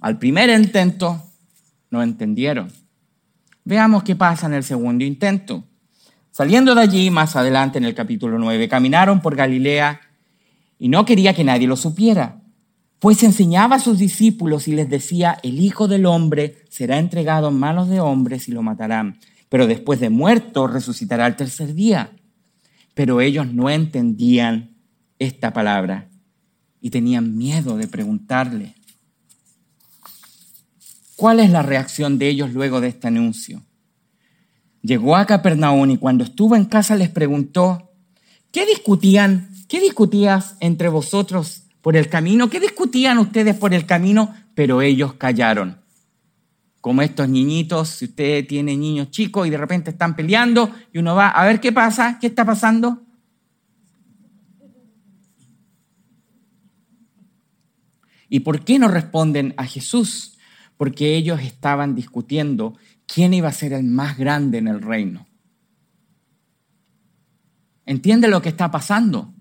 Al 0.00 0.18
primer 0.18 0.50
intento 0.50 1.22
no 1.90 2.02
entendieron. 2.02 2.70
Veamos 3.64 4.02
qué 4.02 4.16
pasa 4.16 4.46
en 4.46 4.54
el 4.54 4.64
segundo 4.64 5.04
intento. 5.04 5.64
Saliendo 6.32 6.74
de 6.74 6.82
allí, 6.82 7.10
más 7.10 7.36
adelante 7.36 7.78
en 7.78 7.84
el 7.84 7.94
capítulo 7.94 8.38
9, 8.38 8.68
caminaron 8.68 9.20
por 9.20 9.36
Galilea 9.36 10.00
y 10.78 10.88
no 10.88 11.04
quería 11.04 11.32
que 11.32 11.44
nadie 11.44 11.66
lo 11.66 11.76
supiera, 11.76 12.40
pues 12.98 13.22
enseñaba 13.22 13.76
a 13.76 13.80
sus 13.80 13.98
discípulos 13.98 14.66
y 14.66 14.72
les 14.72 14.88
decía, 14.88 15.38
el 15.42 15.60
Hijo 15.60 15.86
del 15.86 16.06
Hombre 16.06 16.64
será 16.70 16.98
entregado 16.98 17.48
en 17.48 17.58
manos 17.58 17.88
de 17.88 18.00
hombres 18.00 18.48
y 18.48 18.52
lo 18.52 18.62
matarán, 18.62 19.18
pero 19.48 19.66
después 19.66 20.00
de 20.00 20.10
muerto 20.10 20.66
resucitará 20.66 21.26
al 21.26 21.36
tercer 21.36 21.74
día. 21.74 22.12
Pero 22.94 23.20
ellos 23.20 23.52
no 23.52 23.70
entendían 23.70 24.76
esta 25.18 25.52
palabra 25.52 26.08
y 26.80 26.90
tenían 26.90 27.36
miedo 27.36 27.76
de 27.76 27.88
preguntarle. 27.88 28.74
¿Cuál 31.16 31.40
es 31.40 31.50
la 31.50 31.62
reacción 31.62 32.18
de 32.18 32.28
ellos 32.28 32.52
luego 32.52 32.80
de 32.80 32.88
este 32.88 33.08
anuncio? 33.08 33.62
Llegó 34.82 35.16
a 35.16 35.26
Capernaum 35.26 35.90
y 35.90 35.98
cuando 35.98 36.24
estuvo 36.24 36.54
en 36.54 36.64
casa 36.64 36.94
les 36.94 37.08
preguntó, 37.08 37.90
¿qué 38.52 38.64
discutían? 38.66 39.50
¿Qué 39.66 39.80
discutías 39.80 40.56
entre 40.60 40.88
vosotros 40.88 41.64
por 41.82 41.96
el 41.96 42.08
camino? 42.08 42.48
¿Qué 42.48 42.60
discutían 42.60 43.18
ustedes 43.18 43.56
por 43.56 43.74
el 43.74 43.86
camino? 43.86 44.34
Pero 44.54 44.80
ellos 44.80 45.14
callaron. 45.14 45.80
Como 46.88 47.02
estos 47.02 47.28
niñitos, 47.28 47.90
si 47.90 48.06
usted 48.06 48.46
tiene 48.46 48.74
niños 48.74 49.10
chicos 49.10 49.46
y 49.46 49.50
de 49.50 49.58
repente 49.58 49.90
están 49.90 50.16
peleando 50.16 50.74
y 50.90 50.96
uno 50.96 51.14
va 51.14 51.28
a 51.28 51.44
ver 51.44 51.60
qué 51.60 51.70
pasa, 51.70 52.16
qué 52.18 52.28
está 52.28 52.46
pasando. 52.46 53.02
¿Y 58.30 58.40
por 58.40 58.64
qué 58.64 58.78
no 58.78 58.88
responden 58.88 59.52
a 59.58 59.66
Jesús? 59.66 60.38
Porque 60.78 61.14
ellos 61.14 61.42
estaban 61.42 61.94
discutiendo 61.94 62.78
quién 63.04 63.34
iba 63.34 63.50
a 63.50 63.52
ser 63.52 63.74
el 63.74 63.84
más 63.84 64.16
grande 64.16 64.56
en 64.56 64.68
el 64.68 64.80
reino. 64.80 65.26
¿Entiende 67.84 68.28
lo 68.28 68.40
que 68.40 68.48
está 68.48 68.70
pasando? 68.70 69.34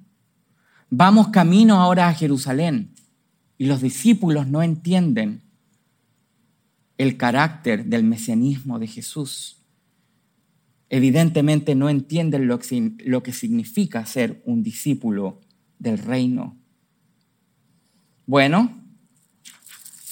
Vamos 0.89 1.30
camino 1.30 1.80
ahora 1.80 2.10
a 2.10 2.13
Jerusalén 2.13 2.93
y 3.58 3.67
los 3.67 3.80
discípulos 3.80 4.48
no 4.48 4.62
entienden 4.62 5.47
el 6.98 7.18
carácter 7.18 7.86
del 7.86 8.04
mesianismo 8.04 8.80
de 8.80 8.88
Jesús. 8.88 9.58
Evidentemente 10.90 11.76
no 11.76 11.90
entienden 11.90 12.48
lo 12.48 12.60
que, 12.60 13.34
significa 13.34 14.06
ser 14.06 14.42
un 14.46 14.64
discípulo 14.64 15.42
del 15.80 15.98
reino. 15.98 16.58
Bueno, 18.26 18.84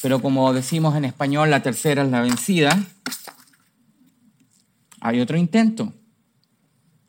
pero 0.02 0.22
como 0.22 0.54
decimos 0.54 0.96
en 0.96 1.06
español, 1.06 1.50
la 1.50 1.64
tercera 1.64 2.04
es 2.04 2.12
la 2.12 2.22
vencida. 2.22 2.84
Hay 5.00 5.20
otro 5.22 5.38
intento. 5.38 5.94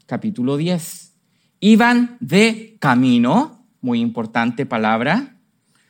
Capítulo 0.07 0.57
10. 0.57 1.13
Iban 1.61 2.17
de 2.21 2.77
camino, 2.81 3.67
muy 3.81 4.01
importante 4.01 4.65
palabra, 4.65 5.41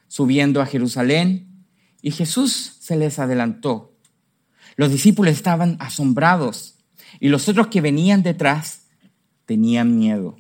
subiendo 0.09 0.63
a 0.63 0.67
Jerusalén 0.67 1.67
y 2.01 2.11
Jesús 2.11 2.76
se 2.87 2.95
les 2.95 3.19
adelantó. 3.19 3.97
Los 4.77 4.93
discípulos 4.93 5.35
estaban 5.35 5.77
asombrados 5.81 6.77
y 7.19 7.31
los 7.31 7.49
otros 7.49 7.67
que 7.67 7.81
venían 7.81 8.23
detrás 8.23 8.87
tenían 9.45 9.99
miedo. 9.99 10.37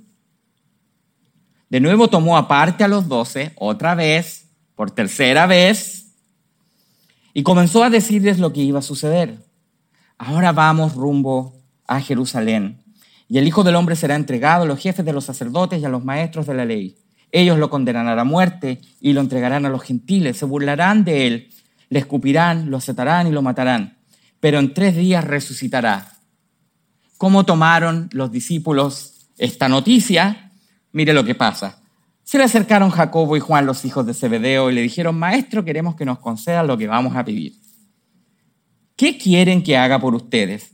De 1.68 1.80
nuevo 1.80 2.06
tomó 2.06 2.36
aparte 2.36 2.84
a 2.84 2.88
los 2.88 3.08
doce, 3.08 3.50
otra 3.56 3.96
vez, 3.96 4.46
por 4.76 4.92
tercera 4.92 5.46
vez, 5.46 6.12
y 7.34 7.42
comenzó 7.42 7.82
a 7.82 7.90
decirles 7.90 8.38
lo 8.38 8.52
que 8.52 8.60
iba 8.60 8.78
a 8.78 8.82
suceder. 8.82 9.38
Ahora 10.16 10.52
vamos 10.52 10.94
rumbo 10.94 11.60
a 11.88 12.00
Jerusalén. 12.00 12.84
Y 13.28 13.38
el 13.38 13.48
Hijo 13.48 13.64
del 13.64 13.74
Hombre 13.74 13.96
será 13.96 14.14
entregado 14.14 14.62
a 14.62 14.66
los 14.66 14.78
jefes 14.78 15.04
de 15.04 15.12
los 15.12 15.24
sacerdotes 15.24 15.82
y 15.82 15.84
a 15.84 15.88
los 15.88 16.04
maestros 16.04 16.46
de 16.46 16.54
la 16.54 16.64
ley. 16.64 16.96
Ellos 17.32 17.58
lo 17.58 17.70
condenarán 17.70 18.20
a 18.20 18.22
muerte 18.22 18.80
y 19.00 19.14
lo 19.14 19.20
entregarán 19.20 19.66
a 19.66 19.68
los 19.68 19.82
gentiles. 19.82 20.36
Se 20.36 20.44
burlarán 20.44 21.02
de 21.04 21.26
él, 21.26 21.50
le 21.88 21.98
escupirán, 21.98 22.70
lo 22.70 22.78
azotarán 22.78 23.26
y 23.26 23.32
lo 23.32 23.42
matarán. 23.42 23.98
Pero 24.40 24.58
en 24.58 24.74
tres 24.74 24.96
días 24.96 25.24
resucitará. 25.24 26.12
¿Cómo 27.16 27.44
tomaron 27.44 28.08
los 28.12 28.30
discípulos 28.30 29.28
esta 29.38 29.68
noticia? 29.68 30.52
Mire 30.92 31.12
lo 31.12 31.24
que 31.24 31.34
pasa. 31.34 31.82
Se 32.22 32.38
le 32.38 32.44
acercaron 32.44 32.90
Jacobo 32.90 33.36
y 33.36 33.40
Juan, 33.40 33.66
los 33.66 33.84
hijos 33.84 34.04
de 34.04 34.12
Zebedeo, 34.12 34.70
y 34.70 34.74
le 34.74 34.82
dijeron, 34.82 35.18
Maestro, 35.18 35.64
queremos 35.64 35.94
que 35.94 36.04
nos 36.04 36.18
conceda 36.18 36.62
lo 36.62 36.76
que 36.76 36.88
vamos 36.88 37.14
a 37.16 37.24
pedir. 37.24 37.54
¿Qué 38.96 39.16
quieren 39.16 39.62
que 39.62 39.76
haga 39.76 39.98
por 40.00 40.14
ustedes? 40.14 40.72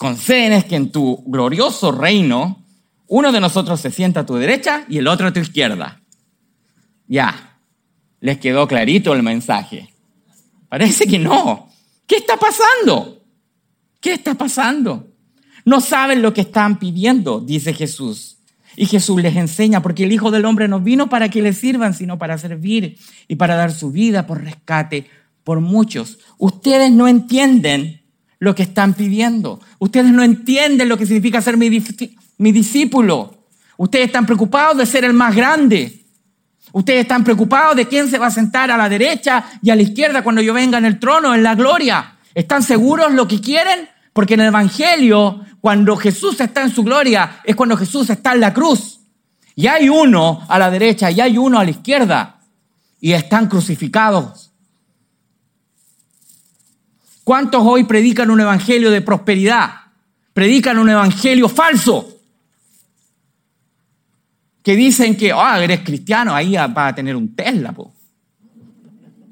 es 0.00 0.64
que 0.64 0.76
en 0.76 0.92
tu 0.92 1.24
glorioso 1.26 1.90
reino 1.90 2.64
uno 3.08 3.32
de 3.32 3.40
nosotros 3.40 3.80
se 3.80 3.90
sienta 3.90 4.20
a 4.20 4.26
tu 4.26 4.36
derecha 4.36 4.84
y 4.88 4.98
el 4.98 5.08
otro 5.08 5.28
a 5.28 5.32
tu 5.32 5.40
izquierda. 5.40 6.00
Ya, 7.06 7.58
les 8.20 8.38
quedó 8.38 8.68
clarito 8.68 9.14
el 9.14 9.22
mensaje. 9.22 9.92
Parece 10.68 11.06
que 11.06 11.18
no. 11.18 11.68
¿Qué 12.06 12.16
está 12.16 12.36
pasando? 12.36 13.22
¿Qué 14.00 14.12
está 14.14 14.34
pasando? 14.34 15.08
No 15.64 15.80
saben 15.80 16.22
lo 16.22 16.32
que 16.32 16.42
están 16.42 16.78
pidiendo, 16.78 17.40
dice 17.40 17.74
Jesús. 17.74 18.38
Y 18.76 18.86
Jesús 18.86 19.20
les 19.20 19.36
enseña, 19.36 19.82
porque 19.82 20.04
el 20.04 20.12
Hijo 20.12 20.30
del 20.30 20.44
Hombre 20.44 20.68
no 20.68 20.80
vino 20.80 21.08
para 21.08 21.28
que 21.28 21.42
le 21.42 21.52
sirvan, 21.52 21.94
sino 21.94 22.18
para 22.18 22.38
servir 22.38 22.96
y 23.26 23.36
para 23.36 23.56
dar 23.56 23.72
su 23.72 23.90
vida 23.90 24.26
por 24.26 24.42
rescate 24.42 25.10
por 25.42 25.60
muchos. 25.60 26.18
Ustedes 26.38 26.92
no 26.92 27.08
entienden 27.08 28.02
lo 28.38 28.54
que 28.54 28.62
están 28.62 28.94
pidiendo. 28.94 29.60
Ustedes 29.78 30.12
no 30.12 30.22
entienden 30.22 30.88
lo 30.88 30.96
que 30.96 31.06
significa 31.06 31.42
ser 31.42 31.56
mi, 31.56 31.82
mi 32.38 32.52
discípulo. 32.52 33.48
Ustedes 33.76 34.06
están 34.06 34.26
preocupados 34.26 34.76
de 34.78 34.86
ser 34.86 35.04
el 35.04 35.12
más 35.12 35.34
grande. 35.34 36.04
Ustedes 36.72 37.02
están 37.02 37.24
preocupados 37.24 37.76
de 37.76 37.86
quién 37.86 38.08
se 38.08 38.18
va 38.18 38.26
a 38.26 38.30
sentar 38.30 38.70
a 38.70 38.76
la 38.76 38.88
derecha 38.88 39.44
y 39.62 39.70
a 39.70 39.76
la 39.76 39.82
izquierda 39.82 40.22
cuando 40.22 40.42
yo 40.42 40.52
venga 40.52 40.78
en 40.78 40.84
el 40.84 40.98
trono, 40.98 41.34
en 41.34 41.42
la 41.42 41.54
gloria. 41.54 42.16
¿Están 42.34 42.62
seguros 42.62 43.12
lo 43.12 43.26
que 43.26 43.40
quieren? 43.40 43.88
Porque 44.12 44.34
en 44.34 44.40
el 44.40 44.48
Evangelio, 44.48 45.44
cuando 45.60 45.96
Jesús 45.96 46.40
está 46.40 46.62
en 46.62 46.70
su 46.74 46.82
gloria, 46.82 47.40
es 47.44 47.56
cuando 47.56 47.76
Jesús 47.76 48.10
está 48.10 48.32
en 48.32 48.40
la 48.40 48.52
cruz. 48.52 49.00
Y 49.54 49.66
hay 49.66 49.88
uno 49.88 50.44
a 50.48 50.58
la 50.58 50.70
derecha 50.70 51.10
y 51.10 51.20
hay 51.20 51.38
uno 51.38 51.58
a 51.58 51.64
la 51.64 51.70
izquierda. 51.70 52.40
Y 53.00 53.12
están 53.12 53.48
crucificados 53.48 54.48
¿Cuántos 57.28 57.62
hoy 57.62 57.84
predican 57.84 58.30
un 58.30 58.40
evangelio 58.40 58.90
de 58.90 59.02
prosperidad? 59.02 59.68
Predican 60.32 60.78
un 60.78 60.88
evangelio 60.88 61.46
falso. 61.50 62.17
Que 64.68 64.76
dicen 64.76 65.16
que, 65.16 65.32
ah, 65.32 65.58
eres 65.64 65.80
cristiano, 65.80 66.34
ahí 66.34 66.52
va 66.52 66.88
a 66.88 66.94
tener 66.94 67.16
un 67.16 67.34
Tesla. 67.34 67.74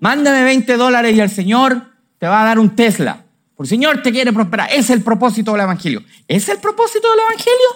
Mándame 0.01 0.43
20 0.45 0.79
dólares 0.79 1.15
y 1.15 1.21
el 1.21 1.29
Señor 1.29 1.93
te 2.17 2.27
va 2.27 2.41
a 2.41 2.45
dar 2.47 2.59
un 2.59 2.75
Tesla. 2.75 3.23
Por 3.55 3.67
el 3.67 3.69
Señor 3.69 4.03
te 4.03 4.11
quiere 4.13 4.33
prosperar. 4.33 4.71
Es 4.73 4.89
el 4.89 5.03
propósito 5.03 5.53
del 5.53 5.61
evangelio. 5.61 6.03
¿Es 6.27 6.49
el 6.49 6.57
propósito 6.57 7.07
del 7.11 7.21
evangelio? 7.21 7.69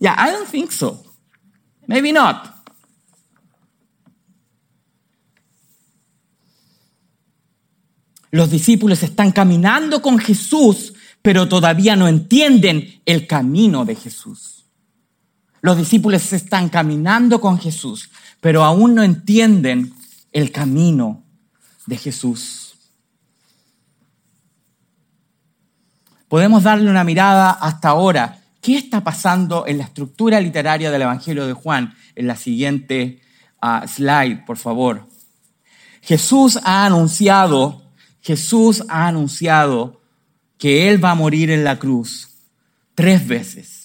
Yeah, 0.00 0.16
I 0.18 0.30
don't 0.30 0.50
think 0.50 0.70
so. 0.72 1.04
Maybe 1.86 2.14
not. 2.14 2.38
Los 8.30 8.50
discípulos 8.50 9.02
están 9.02 9.32
caminando 9.32 10.00
con 10.00 10.18
Jesús, 10.18 10.94
pero 11.20 11.46
todavía 11.46 11.94
no 11.94 12.08
entienden 12.08 13.02
el 13.04 13.26
camino 13.26 13.84
de 13.84 13.96
Jesús. 13.96 14.55
Los 15.66 15.78
discípulos 15.78 16.32
están 16.32 16.68
caminando 16.68 17.40
con 17.40 17.58
Jesús, 17.58 18.08
pero 18.40 18.62
aún 18.62 18.94
no 18.94 19.02
entienden 19.02 19.92
el 20.30 20.52
camino 20.52 21.24
de 21.86 21.98
Jesús. 21.98 22.76
Podemos 26.28 26.62
darle 26.62 26.88
una 26.88 27.02
mirada 27.02 27.50
hasta 27.50 27.88
ahora. 27.88 28.44
¿Qué 28.60 28.76
está 28.78 29.02
pasando 29.02 29.66
en 29.66 29.78
la 29.78 29.82
estructura 29.82 30.40
literaria 30.40 30.92
del 30.92 31.02
Evangelio 31.02 31.48
de 31.48 31.54
Juan? 31.54 31.96
En 32.14 32.28
la 32.28 32.36
siguiente 32.36 33.20
ah, 33.60 33.86
slide, 33.88 34.44
por 34.46 34.58
favor. 34.58 35.08
Jesús 36.00 36.60
ha 36.62 36.86
anunciado, 36.86 37.90
Jesús 38.20 38.84
ha 38.88 39.08
anunciado 39.08 40.00
que 40.58 40.88
Él 40.88 41.04
va 41.04 41.10
a 41.10 41.16
morir 41.16 41.50
en 41.50 41.64
la 41.64 41.80
cruz 41.80 42.28
tres 42.94 43.26
veces. 43.26 43.75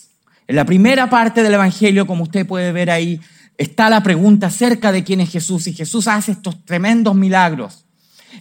En 0.52 0.58
la 0.58 0.66
primera 0.66 1.10
parte 1.10 1.44
del 1.44 1.54
Evangelio, 1.54 2.06
como 2.06 2.24
usted 2.24 2.46
puede 2.46 2.74
ver 2.74 2.92
ahí, 2.92 3.22
está 3.58 3.90
la 3.90 4.04
pregunta 4.04 4.48
acerca 4.48 4.92
de 4.92 5.02
quién 5.02 5.22
es 5.22 5.30
Jesús 5.30 5.66
y 5.68 5.72
Jesús 5.72 6.10
hace 6.10 6.34
estos 6.34 6.66
tremendos 6.66 7.16
milagros. 7.16 7.86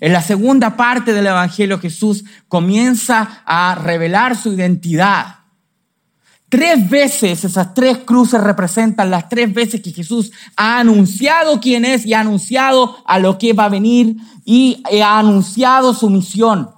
En 0.00 0.12
la 0.12 0.20
segunda 0.20 0.76
parte 0.76 1.12
del 1.12 1.28
Evangelio 1.28 1.78
Jesús 1.78 2.24
comienza 2.48 3.44
a 3.46 3.76
revelar 3.76 4.36
su 4.36 4.52
identidad. 4.52 5.36
Tres 6.48 6.90
veces 6.90 7.44
esas 7.44 7.74
tres 7.74 7.98
cruces 7.98 8.40
representan 8.40 9.08
las 9.08 9.28
tres 9.28 9.54
veces 9.54 9.80
que 9.80 9.92
Jesús 9.92 10.32
ha 10.56 10.80
anunciado 10.80 11.60
quién 11.60 11.84
es 11.84 12.04
y 12.04 12.14
ha 12.14 12.22
anunciado 12.22 12.96
a 13.06 13.20
lo 13.20 13.38
que 13.38 13.52
va 13.52 13.66
a 13.66 13.68
venir 13.68 14.16
y 14.44 14.82
ha 15.00 15.16
anunciado 15.20 15.94
su 15.94 16.10
misión. 16.10 16.70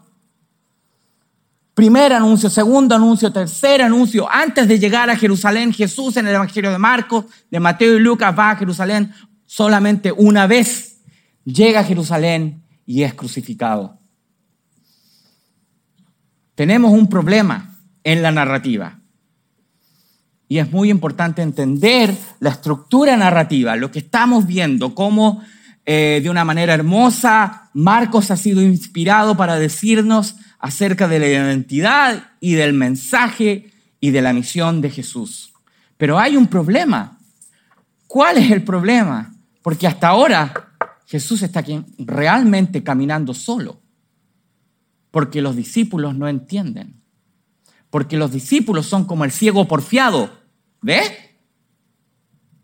Primer 1.75 2.13
anuncio, 2.13 2.51
segundo 2.51 2.95
anuncio, 2.95 3.33
tercer 3.33 3.81
anuncio. 3.81 4.29
Antes 4.31 4.69
de 4.69 4.79
llegar 4.79 5.09
a 5.09 5.17
Jerusalén, 5.17 5.73
Jesús 5.73 6.17
en 6.19 6.27
el 6.27 6.35
Evangelio 6.35 6.71
de 6.71 6.79
Marcos, 6.79 7.25
de 7.51 7.61
Mateo 7.61 7.97
y 7.97 8.01
Lucas 8.01 8.39
va 8.39 8.51
a 8.51 8.57
Jerusalén 8.57 9.13
solamente 9.47 10.13
una 10.13 10.47
vez. 10.47 11.01
Llega 11.45 11.81
a 11.81 11.85
Jerusalén 11.85 12.63
y 12.85 13.03
es 13.05 13.15
crucificado. 13.15 13.99
Tenemos 16.55 16.93
un 16.93 17.09
problema 17.09 17.79
en 18.05 18.23
la 18.23 18.31
narrativa. 18.31 19.01
Y 20.47 20.59
es 20.59 20.71
muy 20.71 20.91
importante 20.91 21.41
entender 21.41 22.15
la 22.39 22.51
estructura 22.51 23.17
narrativa, 23.17 23.75
lo 23.77 23.91
que 23.91 24.01
estamos 24.01 24.47
viendo, 24.47 24.95
cómo 24.95 25.43
eh, 25.87 26.21
de 26.23 26.29
una 26.29 26.45
manera 26.45 26.75
hermosa 26.75 27.71
Marcos 27.73 28.31
ha 28.31 28.37
sido 28.37 28.61
inspirado 28.61 29.37
para 29.37 29.57
decirnos 29.57 30.37
acerca 30.63 31.09
de 31.09 31.19
la 31.19 31.27
identidad 31.27 32.31
y 32.41 32.55
del 32.55 32.73
mensaje 32.73 33.73
y 34.01 34.13
de 34.13 34.23
la 34.23 34.33
misión 34.33 34.81
de 34.81 34.91
Jesús. 34.91 35.53
Pero 35.99 36.19
hay 36.19 36.37
un 36.37 36.47
problema. 36.47 37.19
¿Cuál 38.07 38.39
es 38.39 38.51
el 38.51 38.63
problema? 38.63 39.35
Porque 39.61 39.89
hasta 39.89 40.09
ahora 40.09 40.73
Jesús 41.07 41.43
está 41.43 41.61
aquí 41.61 41.85
realmente 41.99 42.83
caminando 42.85 43.35
solo. 43.35 43.81
Porque 45.11 45.43
los 45.43 45.57
discípulos 45.57 46.15
no 46.15 46.29
entienden. 46.29 47.03
Porque 47.91 48.17
los 48.17 48.31
discípulos 48.31 48.87
son 48.87 49.05
como 49.05 49.25
el 49.25 49.33
ciego 49.33 49.67
porfiado. 49.67 50.31
¿Ve? 50.81 51.03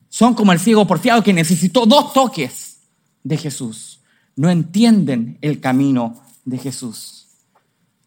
Son 0.09 0.35
como 0.35 0.53
el 0.53 0.61
ciego 0.61 0.87
porfiado 0.87 1.23
que 1.25 1.33
necesitó 1.33 1.85
dos 1.85 2.13
toques 2.13 2.79
de 3.25 3.37
Jesús. 3.37 4.01
No 4.37 4.49
entienden 4.51 5.37
el 5.41 5.61
camino 5.61 6.23
de 6.45 6.59
Jesús. 6.59 7.18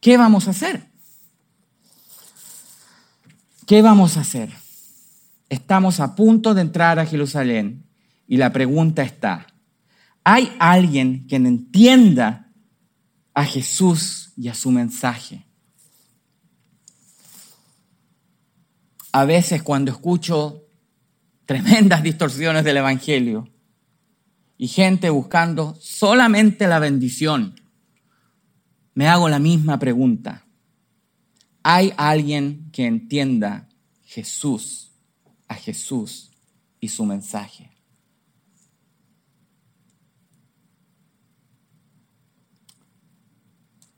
¿Qué 0.01 0.17
vamos 0.17 0.47
a 0.47 0.51
hacer? 0.51 0.87
¿Qué 3.67 3.83
vamos 3.83 4.17
a 4.17 4.21
hacer? 4.21 4.51
Estamos 5.47 5.99
a 5.99 6.15
punto 6.15 6.55
de 6.55 6.61
entrar 6.61 6.97
a 6.97 7.05
Jerusalén 7.05 7.85
y 8.27 8.37
la 8.37 8.51
pregunta 8.51 9.03
está, 9.03 9.45
¿hay 10.23 10.51
alguien 10.59 11.27
que 11.27 11.35
entienda 11.35 12.51
a 13.35 13.45
Jesús 13.45 14.33
y 14.35 14.47
a 14.47 14.55
su 14.55 14.71
mensaje? 14.71 15.45
A 19.11 19.25
veces 19.25 19.61
cuando 19.61 19.91
escucho 19.91 20.63
tremendas 21.45 22.01
distorsiones 22.01 22.63
del 22.63 22.77
Evangelio 22.77 23.47
y 24.57 24.67
gente 24.67 25.11
buscando 25.11 25.75
solamente 25.79 26.67
la 26.67 26.79
bendición, 26.79 27.60
me 28.93 29.07
hago 29.07 29.29
la 29.29 29.39
misma 29.39 29.79
pregunta. 29.79 30.45
¿Hay 31.63 31.93
alguien 31.97 32.69
que 32.71 32.85
entienda 32.85 33.69
Jesús, 34.03 34.91
a 35.47 35.55
Jesús 35.55 36.31
y 36.79 36.87
su 36.87 37.05
mensaje? 37.05 37.71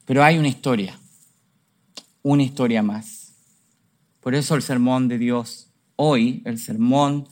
Pero 0.06 0.23
hay 0.23 0.38
una 0.38 0.49
historia, 0.49 0.99
una 2.21 2.43
historia 2.43 2.84
más. 2.84 3.34
Por 4.19 4.36
eso 4.36 4.56
el 4.56 4.62
sermón 4.62 5.08
de 5.08 5.17
Dios 5.17 5.69
hoy, 5.95 6.41
el 6.45 6.60
sermón 6.60 7.27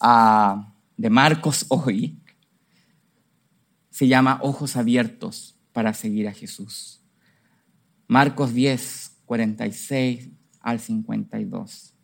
ah, 0.00 0.72
de 0.96 1.10
Marcos 1.10 1.66
hoy, 1.68 2.18
se 3.90 4.08
llama 4.08 4.40
Ojos 4.42 4.76
Abiertos 4.76 5.56
para 5.72 5.94
seguir 5.94 6.28
a 6.28 6.32
Jesús. 6.32 6.95
Marcos 8.08 8.54
10, 8.54 9.18
46 9.24 10.28
al 10.60 10.80
52. 10.80 11.94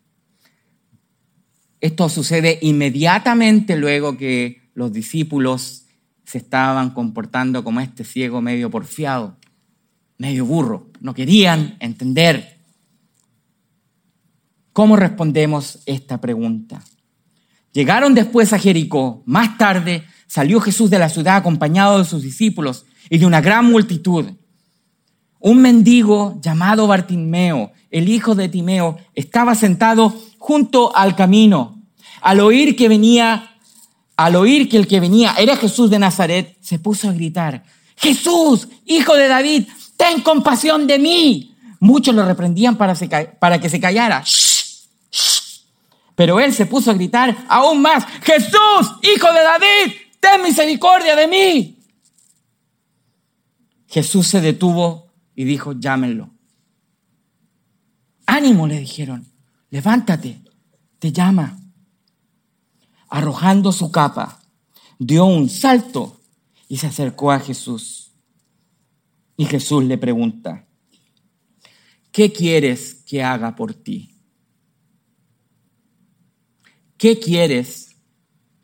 Esto 1.79 2.09
sucede 2.09 2.59
inmediatamente 2.61 3.75
luego 3.75 4.17
que 4.17 4.69
los 4.73 4.93
discípulos 4.93 5.85
se 6.25 6.37
estaban 6.37 6.91
comportando 6.91 7.63
como 7.63 7.81
este 7.81 8.03
ciego 8.03 8.41
medio 8.41 8.69
porfiado, 8.69 9.37
medio 10.17 10.45
burro. 10.45 10.91
No 11.01 11.13
querían 11.13 11.75
entender. 11.79 12.57
¿Cómo 14.71 14.95
respondemos 14.95 15.83
esta 15.85 16.19
pregunta? 16.19 16.83
Llegaron 17.73 18.13
después 18.13 18.53
a 18.53 18.59
Jericó. 18.59 19.21
Más 19.25 19.57
tarde 19.57 20.05
salió 20.27 20.59
Jesús 20.59 20.89
de 20.89 20.99
la 20.99 21.09
ciudad 21.09 21.35
acompañado 21.35 21.99
de 21.99 22.05
sus 22.05 22.23
discípulos 22.23 22.85
y 23.09 23.17
de 23.17 23.25
una 23.25 23.41
gran 23.41 23.65
multitud. 23.65 24.31
Un 25.43 25.61
mendigo 25.61 26.39
llamado 26.41 26.87
Bartimeo, 26.87 27.73
el 27.91 28.07
hijo 28.07 28.33
de 28.33 28.47
Timeo, 28.47 28.97
estaba 29.13 29.55
sentado 29.55 30.13
junto 30.37 30.95
al 30.95 31.17
camino. 31.17 31.81
Al 32.21 32.39
oír 32.39 32.77
que 32.77 32.87
venía, 32.87 33.57
al 34.15 34.37
oír 34.37 34.69
que 34.69 34.77
el 34.77 34.87
que 34.87 35.01
venía 35.01 35.35
era 35.37 35.57
Jesús 35.57 35.89
de 35.89 35.99
Nazaret, 35.99 36.55
se 36.61 36.79
puso 36.79 37.09
a 37.09 37.11
gritar, 37.11 37.61
Jesús, 37.97 38.69
hijo 38.85 39.15
de 39.15 39.27
David, 39.27 39.67
ten 39.97 40.21
compasión 40.21 40.87
de 40.87 40.97
mí. 40.97 41.53
Muchos 41.81 42.15
lo 42.15 42.25
reprendían 42.25 42.77
para, 42.77 42.95
para 43.37 43.59
que 43.59 43.67
se 43.67 43.81
callara. 43.81 44.23
Pero 46.15 46.39
él 46.39 46.53
se 46.53 46.67
puso 46.67 46.89
a 46.89 46.93
gritar 46.93 47.35
aún 47.49 47.81
más, 47.81 48.05
Jesús, 48.21 48.93
hijo 49.01 49.27
de 49.33 49.43
David, 49.43 49.93
ten 50.21 50.41
misericordia 50.41 51.17
de 51.17 51.27
mí. 51.27 51.79
Jesús 53.89 54.27
se 54.27 54.39
detuvo 54.39 55.02
y 55.35 55.43
dijo, 55.43 55.73
llámenlo. 55.73 56.31
Ánimo, 58.25 58.67
le 58.67 58.79
dijeron, 58.79 59.27
levántate, 59.69 60.41
te 60.99 61.11
llama. 61.11 61.59
Arrojando 63.09 63.71
su 63.71 63.91
capa, 63.91 64.41
dio 64.97 65.25
un 65.25 65.49
salto 65.49 66.19
y 66.67 66.77
se 66.77 66.87
acercó 66.87 67.31
a 67.31 67.39
Jesús. 67.39 68.11
Y 69.35 69.45
Jesús 69.45 69.83
le 69.83 69.97
pregunta, 69.97 70.67
¿qué 72.11 72.31
quieres 72.31 72.95
que 73.05 73.23
haga 73.23 73.55
por 73.55 73.73
ti? 73.73 74.15
¿Qué 76.97 77.19
quieres 77.19 77.95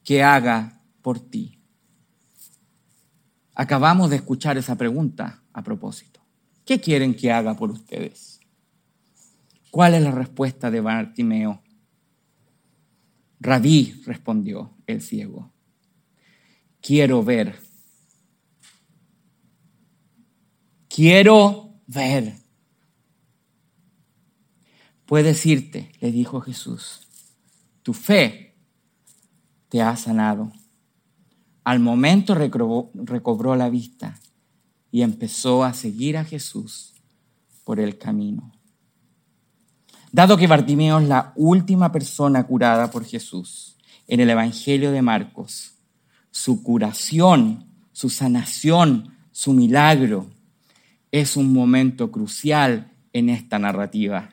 que 0.04 0.24
haga 0.24 0.82
por 1.02 1.20
ti? 1.20 1.60
Acabamos 3.54 4.10
de 4.10 4.16
escuchar 4.16 4.58
esa 4.58 4.78
pregunta 4.78 5.44
a 5.52 5.62
propósito. 5.62 6.19
¿Qué 6.70 6.80
quieren 6.80 7.16
que 7.16 7.32
haga 7.32 7.56
por 7.56 7.72
ustedes? 7.72 8.40
¿Cuál 9.72 9.96
es 9.96 10.04
la 10.04 10.12
respuesta 10.12 10.70
de 10.70 10.82
Bartimeo? 10.82 11.64
Rabí, 13.40 14.00
respondió 14.06 14.78
el 14.86 15.02
ciego, 15.02 15.52
quiero 16.80 17.24
ver. 17.24 17.60
Quiero 20.88 21.82
ver. 21.88 22.36
Puedes 25.08 25.44
irte, 25.48 25.92
le 26.00 26.12
dijo 26.12 26.40
Jesús. 26.40 27.08
tu 27.82 27.96
fe 27.96 28.54
te 29.70 29.82
ha 29.82 29.96
sanado. 29.96 30.54
Al 31.64 31.80
momento 31.80 32.36
recobró, 32.36 33.56
la 33.56 33.72
vista 33.72 34.20
y 34.92 35.02
empezó 35.02 35.64
a 35.64 35.74
seguir 35.74 36.18
a 36.18 36.26
Jesús 36.26 36.94
por 37.64 37.80
el 37.80 37.98
camino. 37.98 38.52
Dado 40.12 40.38
que 40.38 40.48
Bartimeo 40.48 41.00
es 41.00 41.08
la 41.08 41.34
última 41.36 41.92
persona 41.92 42.46
curada 42.46 42.90
por 42.90 43.06
Jesús 43.06 43.78
en 44.08 44.20
el 44.20 44.30
Evangelio 44.32 44.92
de 44.92 45.04
Marcos, 45.04 45.76
su 46.32 46.64
curación, 46.64 47.68
su 47.92 48.10
sanación, 48.10 49.16
su 49.32 49.54
milagro, 49.54 50.30
es 51.12 51.38
un 51.38 51.54
momento 51.54 52.12
crucial 52.12 52.92
en 53.14 53.30
esta 53.30 53.60
narrativa. 53.60 54.30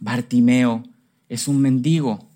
Bartimeo 0.00 0.84
es 1.28 1.48
un 1.48 1.60
mendigo. 1.60 2.30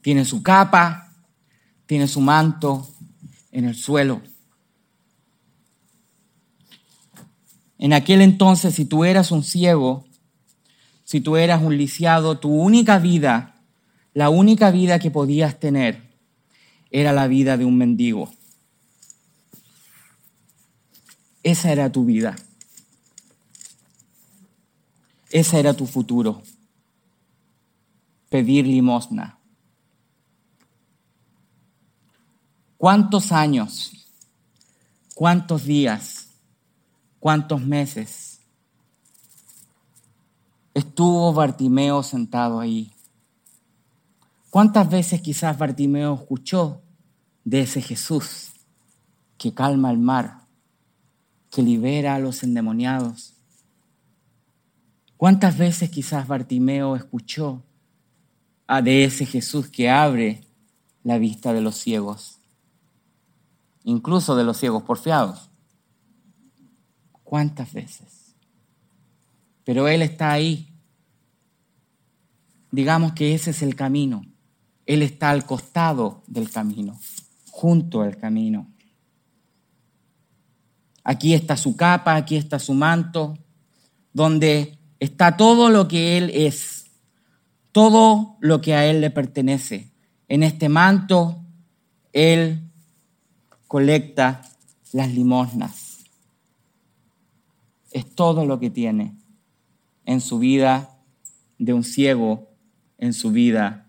Tiene 0.00 0.24
su 0.24 0.42
capa, 0.42 1.12
tiene 1.86 2.06
su 2.08 2.20
manto 2.20 2.88
en 3.58 3.64
el 3.64 3.74
suelo. 3.74 4.22
En 7.76 7.92
aquel 7.92 8.20
entonces, 8.22 8.76
si 8.76 8.84
tú 8.84 9.04
eras 9.04 9.32
un 9.32 9.42
ciego, 9.42 10.06
si 11.02 11.20
tú 11.20 11.36
eras 11.36 11.60
un 11.60 11.76
lisiado, 11.76 12.38
tu 12.38 12.54
única 12.54 13.00
vida, 13.00 13.60
la 14.14 14.30
única 14.30 14.70
vida 14.70 15.00
que 15.00 15.10
podías 15.10 15.58
tener, 15.58 16.08
era 16.92 17.12
la 17.12 17.26
vida 17.26 17.56
de 17.56 17.64
un 17.64 17.76
mendigo. 17.76 18.30
Esa 21.42 21.72
era 21.72 21.90
tu 21.90 22.04
vida. 22.04 22.36
Ese 25.30 25.58
era 25.58 25.74
tu 25.74 25.86
futuro. 25.86 26.42
Pedir 28.28 28.68
limosna. 28.68 29.37
¿Cuántos 32.78 33.32
años? 33.32 34.08
¿Cuántos 35.14 35.64
días? 35.64 36.28
¿Cuántos 37.20 37.60
meses? 37.60 38.40
Estuvo 40.72 41.32
Bartimeo 41.34 42.02
sentado 42.02 42.58
ahí. 42.60 42.90
¿Cuántas 44.48 44.88
veces 44.88 45.20
quizás 45.20 45.58
Bartimeo 45.58 46.14
escuchó 46.14 46.80
de 47.44 47.60
ese 47.60 47.82
Jesús 47.82 48.52
que 49.36 49.52
calma 49.52 49.90
el 49.90 49.98
mar, 49.98 50.46
que 51.50 51.62
libera 51.62 52.14
a 52.14 52.18
los 52.18 52.42
endemoniados, 52.42 53.34
¿Cuántas 55.18 55.58
veces 55.58 55.90
quizás 55.90 56.28
Bartimeo 56.28 56.94
escuchó 56.94 57.64
de 58.84 59.02
ese 59.02 59.26
Jesús 59.26 59.66
que 59.66 59.90
abre 59.90 60.44
la 61.02 61.18
vista 61.18 61.52
de 61.52 61.60
los 61.60 61.74
ciegos, 61.74 62.37
incluso 63.88 64.36
de 64.36 64.44
los 64.44 64.58
ciegos 64.58 64.82
porfiados? 64.82 65.48
¿Cuántas 67.24 67.72
veces? 67.72 68.34
Pero 69.64 69.88
Él 69.88 70.02
está 70.02 70.30
ahí. 70.30 70.74
Digamos 72.70 73.12
que 73.14 73.34
ese 73.34 73.50
es 73.50 73.62
el 73.62 73.74
camino. 73.74 74.26
Él 74.84 75.00
está 75.00 75.30
al 75.30 75.46
costado 75.46 76.22
del 76.26 76.50
camino, 76.50 77.00
junto 77.50 78.02
al 78.02 78.18
camino. 78.18 78.70
Aquí 81.02 81.32
está 81.32 81.56
su 81.56 81.74
capa, 81.74 82.14
aquí 82.14 82.36
está 82.36 82.58
su 82.58 82.74
manto, 82.74 83.38
donde 84.12 84.78
está 85.00 85.38
todo 85.38 85.70
lo 85.70 85.88
que 85.88 86.18
Él 86.18 86.30
es, 86.34 86.90
todo 87.72 88.36
lo 88.40 88.60
que 88.60 88.74
a 88.74 88.84
Él 88.84 89.00
le 89.00 89.10
pertenece. 89.10 89.90
En 90.28 90.42
este 90.42 90.68
manto, 90.68 91.42
Él 92.12 92.67
colecta 93.68 94.42
las 94.92 95.14
limosnas. 95.14 95.98
Es 97.92 98.12
todo 98.14 98.44
lo 98.44 98.58
que 98.58 98.70
tiene 98.70 99.14
en 100.04 100.20
su 100.20 100.38
vida 100.38 100.98
de 101.58 101.72
un 101.72 101.84
ciego, 101.84 102.48
en 102.98 103.12
su 103.12 103.30
vida 103.30 103.88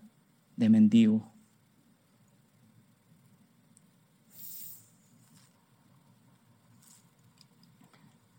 de 0.56 0.68
mendigo. 0.68 1.28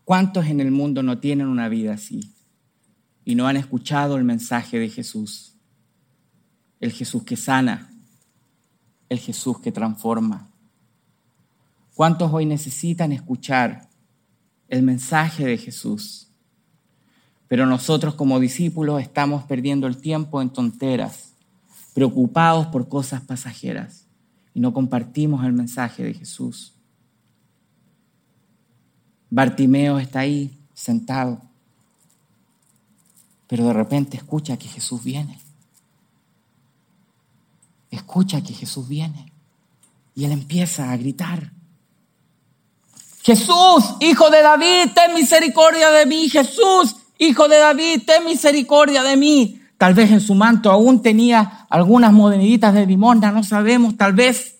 ¿Cuántos 0.04 0.46
en 0.46 0.60
el 0.60 0.70
mundo 0.70 1.02
no 1.02 1.18
tienen 1.18 1.48
una 1.48 1.68
vida 1.68 1.94
así? 1.94 2.32
y 3.24 3.34
no 3.34 3.46
han 3.46 3.56
escuchado 3.56 4.16
el 4.16 4.24
mensaje 4.24 4.78
de 4.78 4.88
Jesús. 4.88 5.54
El 6.80 6.92
Jesús 6.92 7.22
que 7.22 7.36
sana, 7.36 7.92
el 9.08 9.18
Jesús 9.18 9.60
que 9.60 9.70
transforma. 9.70 10.51
¿Cuántos 12.02 12.32
hoy 12.32 12.46
necesitan 12.46 13.12
escuchar 13.12 13.88
el 14.66 14.82
mensaje 14.82 15.46
de 15.46 15.56
Jesús? 15.56 16.26
Pero 17.46 17.64
nosotros 17.64 18.16
como 18.16 18.40
discípulos 18.40 19.00
estamos 19.00 19.44
perdiendo 19.44 19.86
el 19.86 19.98
tiempo 19.98 20.42
en 20.42 20.50
tonteras, 20.50 21.34
preocupados 21.94 22.66
por 22.66 22.88
cosas 22.88 23.20
pasajeras 23.20 24.08
y 24.52 24.58
no 24.58 24.72
compartimos 24.72 25.44
el 25.44 25.52
mensaje 25.52 26.02
de 26.02 26.12
Jesús. 26.12 26.74
Bartimeo 29.30 30.00
está 30.00 30.18
ahí 30.18 30.58
sentado 30.74 31.40
pero 33.46 33.66
de 33.66 33.74
repente 33.74 34.16
escucha 34.16 34.56
que 34.56 34.66
Jesús 34.66 35.04
viene. 35.04 35.38
Escucha 37.92 38.42
que 38.42 38.54
Jesús 38.54 38.88
viene. 38.88 39.32
Y 40.16 40.24
él 40.24 40.32
empieza 40.32 40.90
a 40.90 40.96
gritar. 40.96 41.61
Jesús, 43.22 43.96
hijo 44.00 44.30
de 44.30 44.42
David, 44.42 44.90
ten 44.94 45.14
misericordia 45.14 45.90
de 45.90 46.06
mí. 46.06 46.28
Jesús, 46.28 46.96
hijo 47.18 47.48
de 47.48 47.58
David, 47.58 48.02
ten 48.06 48.24
misericordia 48.24 49.02
de 49.02 49.16
mí. 49.16 49.60
Tal 49.78 49.94
vez 49.94 50.10
en 50.10 50.20
su 50.20 50.34
manto 50.34 50.70
aún 50.70 51.02
tenía 51.02 51.66
algunas 51.68 52.12
moneditas 52.12 52.74
de 52.74 52.86
limosna, 52.86 53.32
no 53.32 53.42
sabemos, 53.42 53.96
tal 53.96 54.12
vez. 54.12 54.56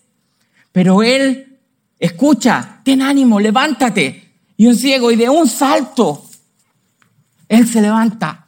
Pero 0.73 1.03
él 1.03 1.59
escucha, 1.99 2.81
ten 2.85 3.03
ánimo, 3.03 3.41
levántate. 3.41 4.33
Y 4.57 4.67
un 4.67 4.77
ciego, 4.77 5.11
y 5.11 5.17
de 5.17 5.29
un 5.29 5.49
salto, 5.49 6.25
él 7.49 7.69
se 7.69 7.81
levanta 7.81 8.43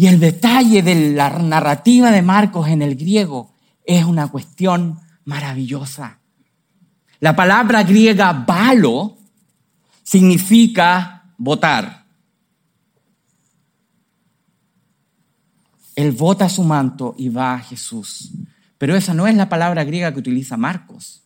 y 0.00 0.06
el 0.06 0.18
detalle 0.18 0.82
de 0.82 1.12
la 1.12 1.28
narrativa 1.28 2.10
de 2.10 2.22
Marcos 2.22 2.68
en 2.68 2.80
el 2.80 2.96
griego 2.96 3.52
es 3.84 4.02
una 4.06 4.28
cuestión 4.28 4.98
maravillosa. 5.26 6.19
La 7.20 7.36
palabra 7.36 7.82
griega 7.82 8.32
balo 8.32 9.18
significa 10.02 11.22
votar. 11.36 12.04
Él 15.94 16.12
vota 16.12 16.48
su 16.48 16.64
manto 16.64 17.14
y 17.18 17.28
va 17.28 17.54
a 17.54 17.60
Jesús. 17.60 18.30
Pero 18.78 18.96
esa 18.96 19.12
no 19.12 19.26
es 19.26 19.34
la 19.34 19.50
palabra 19.50 19.84
griega 19.84 20.12
que 20.12 20.18
utiliza 20.18 20.56
Marcos. 20.56 21.22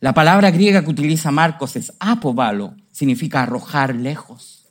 La 0.00 0.14
palabra 0.14 0.50
griega 0.50 0.82
que 0.82 0.90
utiliza 0.90 1.30
Marcos 1.30 1.76
es 1.76 1.92
apobalo, 1.98 2.74
significa 2.90 3.42
arrojar 3.42 3.94
lejos. 3.94 4.66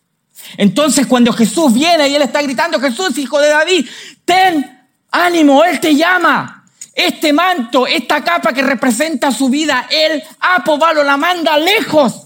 Entonces 0.58 1.06
cuando 1.06 1.32
Jesús 1.34 1.74
viene 1.74 2.10
y 2.10 2.16
él 2.16 2.22
está 2.24 2.42
gritando, 2.42 2.80
Jesús, 2.80 3.18
hijo 3.18 3.40
de 3.40 3.50
David, 3.50 3.88
ten 4.26 4.88
ánimo, 5.12 5.64
él 5.64 5.80
te 5.80 5.96
llama. 5.96 6.63
Este 6.94 7.34
manto, 7.34 7.88
esta 7.88 8.24
capa 8.24 8.54
que 8.54 8.62
representa 8.62 9.32
su 9.32 9.50
vida, 9.50 9.88
él, 9.90 10.22
Apobalo, 10.40 11.04
la 11.04 11.18
manda 11.18 11.58
lejos 11.58 12.22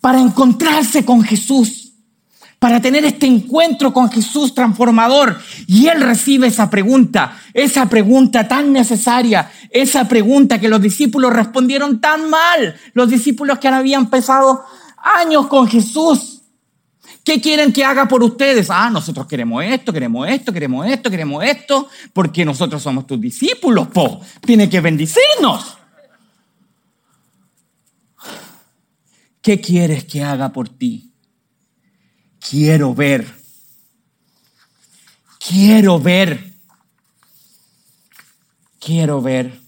para 0.00 0.20
encontrarse 0.20 1.02
con 1.06 1.22
Jesús, 1.22 1.94
para 2.58 2.80
tener 2.80 3.06
este 3.06 3.26
encuentro 3.26 3.90
con 3.94 4.10
Jesús 4.10 4.54
transformador. 4.54 5.38
Y 5.66 5.86
él 5.86 6.02
recibe 6.02 6.48
esa 6.48 6.68
pregunta, 6.68 7.38
esa 7.54 7.88
pregunta 7.88 8.46
tan 8.46 8.70
necesaria, 8.70 9.50
esa 9.70 10.06
pregunta 10.06 10.60
que 10.60 10.68
los 10.68 10.82
discípulos 10.82 11.32
respondieron 11.32 12.02
tan 12.02 12.28
mal, 12.28 12.76
los 12.92 13.08
discípulos 13.08 13.58
que 13.58 13.68
habían 13.68 14.10
pasado 14.10 14.62
años 14.98 15.46
con 15.46 15.66
Jesús. 15.68 16.33
¿Qué 17.24 17.40
quieren 17.40 17.72
que 17.72 17.82
haga 17.82 18.06
por 18.06 18.22
ustedes? 18.22 18.68
Ah, 18.68 18.90
nosotros 18.90 19.26
queremos 19.26 19.64
esto, 19.64 19.94
queremos 19.94 20.28
esto, 20.28 20.52
queremos 20.52 20.86
esto, 20.86 21.10
queremos 21.10 21.42
esto, 21.42 21.88
porque 22.12 22.44
nosotros 22.44 22.82
somos 22.82 23.06
tus 23.06 23.18
discípulos, 23.18 23.88
po. 23.88 24.20
Tiene 24.44 24.68
que 24.68 24.80
bendecirnos. 24.82 25.78
¿Qué 29.40 29.58
quieres 29.60 30.04
que 30.04 30.22
haga 30.22 30.52
por 30.52 30.68
ti? 30.68 31.12
Quiero 32.38 32.94
ver. 32.94 33.26
Quiero 35.38 35.98
ver. 35.98 36.52
Quiero 38.78 39.22
ver. 39.22 39.63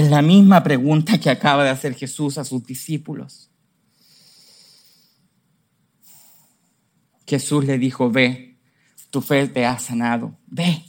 Es 0.00 0.08
la 0.08 0.22
misma 0.22 0.62
pregunta 0.62 1.18
que 1.18 1.28
acaba 1.28 1.62
de 1.62 1.68
hacer 1.68 1.94
Jesús 1.94 2.38
a 2.38 2.44
sus 2.46 2.64
discípulos. 2.64 3.50
Jesús 7.26 7.66
le 7.66 7.76
dijo, 7.76 8.10
ve, 8.10 8.56
tu 9.10 9.20
fe 9.20 9.46
te 9.48 9.66
ha 9.66 9.78
sanado, 9.78 10.38
ve. 10.46 10.86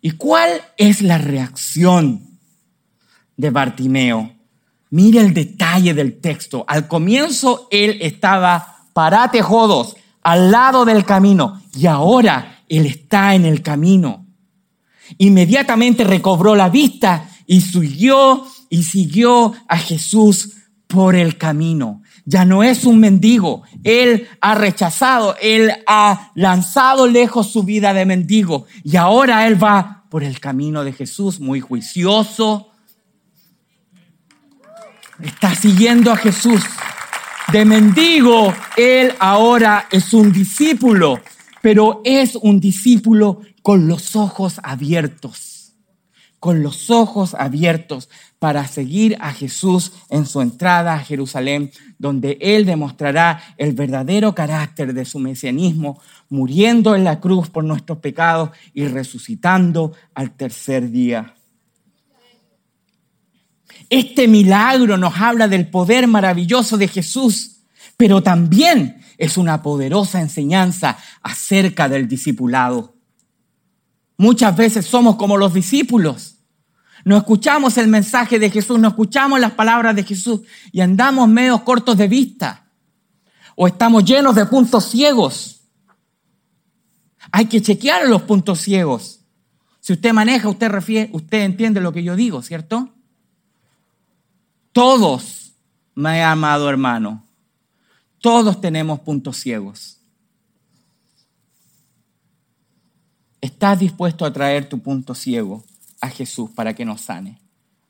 ¿Y 0.00 0.12
cuál 0.12 0.50
es 0.76 1.02
la 1.02 1.18
reacción 1.18 2.38
de 3.36 3.50
Bartimeo? 3.50 4.36
Mire 4.90 5.18
el 5.18 5.34
detalle 5.34 5.94
del 5.94 6.20
texto. 6.20 6.64
Al 6.68 6.86
comienzo 6.86 7.66
él 7.72 7.98
estaba, 8.00 8.86
parate 8.92 9.42
jodos, 9.42 9.96
al 10.22 10.52
lado 10.52 10.84
del 10.84 11.04
camino. 11.04 11.60
Y 11.74 11.86
ahora 11.86 12.62
él 12.68 12.86
está 12.86 13.34
en 13.34 13.44
el 13.44 13.62
camino. 13.62 14.26
Inmediatamente 15.16 16.04
recobró 16.04 16.54
la 16.54 16.68
vista 16.68 17.27
y 17.48 17.62
siguió 17.62 18.46
y 18.68 18.84
siguió 18.84 19.54
a 19.66 19.78
Jesús 19.78 20.50
por 20.86 21.16
el 21.16 21.38
camino. 21.38 22.02
Ya 22.26 22.44
no 22.44 22.62
es 22.62 22.84
un 22.84 23.00
mendigo. 23.00 23.62
Él 23.82 24.28
ha 24.42 24.54
rechazado, 24.54 25.34
él 25.40 25.72
ha 25.86 26.30
lanzado 26.34 27.06
lejos 27.06 27.50
su 27.50 27.62
vida 27.62 27.94
de 27.94 28.04
mendigo 28.04 28.66
y 28.84 28.96
ahora 28.96 29.46
él 29.46 29.60
va 29.60 30.04
por 30.10 30.22
el 30.22 30.38
camino 30.40 30.84
de 30.84 30.92
Jesús, 30.92 31.40
muy 31.40 31.60
juicioso. 31.60 32.70
Está 35.20 35.54
siguiendo 35.54 36.12
a 36.12 36.16
Jesús. 36.16 36.62
De 37.50 37.64
mendigo, 37.64 38.52
él 38.76 39.14
ahora 39.18 39.88
es 39.90 40.12
un 40.12 40.32
discípulo, 40.32 41.18
pero 41.62 42.02
es 42.04 42.36
un 42.36 42.60
discípulo 42.60 43.40
con 43.62 43.88
los 43.88 44.16
ojos 44.16 44.60
abiertos 44.62 45.57
con 46.40 46.62
los 46.62 46.90
ojos 46.90 47.34
abiertos 47.34 48.08
para 48.38 48.66
seguir 48.68 49.16
a 49.20 49.32
Jesús 49.32 49.92
en 50.10 50.26
su 50.26 50.40
entrada 50.40 50.94
a 50.94 51.00
Jerusalén, 51.00 51.72
donde 51.98 52.38
Él 52.40 52.64
demostrará 52.64 53.42
el 53.56 53.72
verdadero 53.72 54.34
carácter 54.34 54.94
de 54.94 55.04
su 55.04 55.18
mesianismo, 55.18 56.00
muriendo 56.28 56.94
en 56.94 57.04
la 57.04 57.20
cruz 57.20 57.50
por 57.50 57.64
nuestros 57.64 57.98
pecados 57.98 58.50
y 58.72 58.86
resucitando 58.86 59.92
al 60.14 60.32
tercer 60.32 60.90
día. 60.90 61.34
Este 63.90 64.28
milagro 64.28 64.98
nos 64.98 65.16
habla 65.16 65.48
del 65.48 65.68
poder 65.68 66.06
maravilloso 66.06 66.76
de 66.76 66.88
Jesús, 66.88 67.62
pero 67.96 68.22
también 68.22 69.00
es 69.16 69.36
una 69.36 69.62
poderosa 69.62 70.20
enseñanza 70.20 70.98
acerca 71.22 71.88
del 71.88 72.06
discipulado. 72.06 72.97
Muchas 74.18 74.56
veces 74.56 74.84
somos 74.84 75.14
como 75.16 75.36
los 75.36 75.54
discípulos. 75.54 76.34
No 77.04 77.16
escuchamos 77.16 77.78
el 77.78 77.86
mensaje 77.86 78.40
de 78.40 78.50
Jesús, 78.50 78.78
no 78.78 78.88
escuchamos 78.88 79.38
las 79.38 79.52
palabras 79.52 79.94
de 79.94 80.02
Jesús 80.02 80.40
y 80.72 80.80
andamos 80.80 81.28
medio 81.28 81.64
cortos 81.64 81.96
de 81.96 82.08
vista. 82.08 82.66
O 83.54 83.68
estamos 83.68 84.04
llenos 84.04 84.34
de 84.34 84.44
puntos 84.44 84.90
ciegos. 84.90 85.62
Hay 87.30 87.46
que 87.46 87.62
chequear 87.62 88.08
los 88.08 88.22
puntos 88.22 88.60
ciegos. 88.60 89.20
Si 89.80 89.92
usted 89.92 90.12
maneja, 90.12 90.48
usted 90.48 90.68
refiere, 90.68 91.10
usted 91.12 91.42
entiende 91.42 91.80
lo 91.80 91.92
que 91.92 92.02
yo 92.02 92.16
digo, 92.16 92.42
¿cierto? 92.42 92.90
Todos, 94.72 95.52
me 95.94 96.22
amado 96.22 96.68
hermano, 96.68 97.24
todos 98.20 98.60
tenemos 98.60 99.00
puntos 99.00 99.36
ciegos. 99.36 99.97
¿Estás 103.40 103.78
dispuesto 103.78 104.24
a 104.24 104.32
traer 104.32 104.68
tu 104.68 104.80
punto 104.80 105.14
ciego 105.14 105.64
a 106.00 106.08
Jesús 106.08 106.50
para 106.50 106.74
que 106.74 106.84
nos 106.84 107.02
sane? 107.02 107.40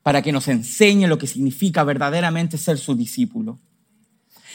Para 0.03 0.23
que 0.23 0.33
nos 0.33 0.49
enseñe 0.49 1.07
lo 1.07 1.19
que 1.19 1.27
significa 1.27 1.85
verdaderamente 1.85 2.59
ser 2.59 2.79
su 2.79 2.95
discípulo. 2.95 3.59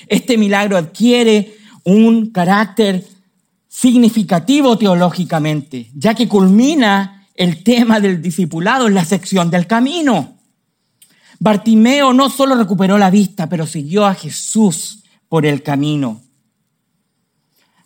Este 0.07 0.37
milagro 0.37 0.77
adquiere 0.77 1.57
un 1.83 2.31
carácter 2.31 3.05
significativo 3.67 4.77
teológicamente, 4.77 5.89
ya 5.95 6.13
que 6.13 6.27
culmina 6.27 7.27
el 7.35 7.63
tema 7.63 7.99
del 7.99 8.21
discipulado 8.21 8.87
en 8.87 8.93
la 8.93 9.05
sección 9.05 9.49
del 9.49 9.67
camino. 9.67 10.37
Bartimeo 11.39 12.13
no 12.13 12.29
solo 12.29 12.55
recuperó 12.55 12.97
la 12.97 13.09
vista, 13.09 13.49
pero 13.49 13.65
siguió 13.65 14.05
a 14.05 14.13
Jesús 14.13 15.03
por 15.27 15.45
el 15.45 15.63
camino. 15.63 16.21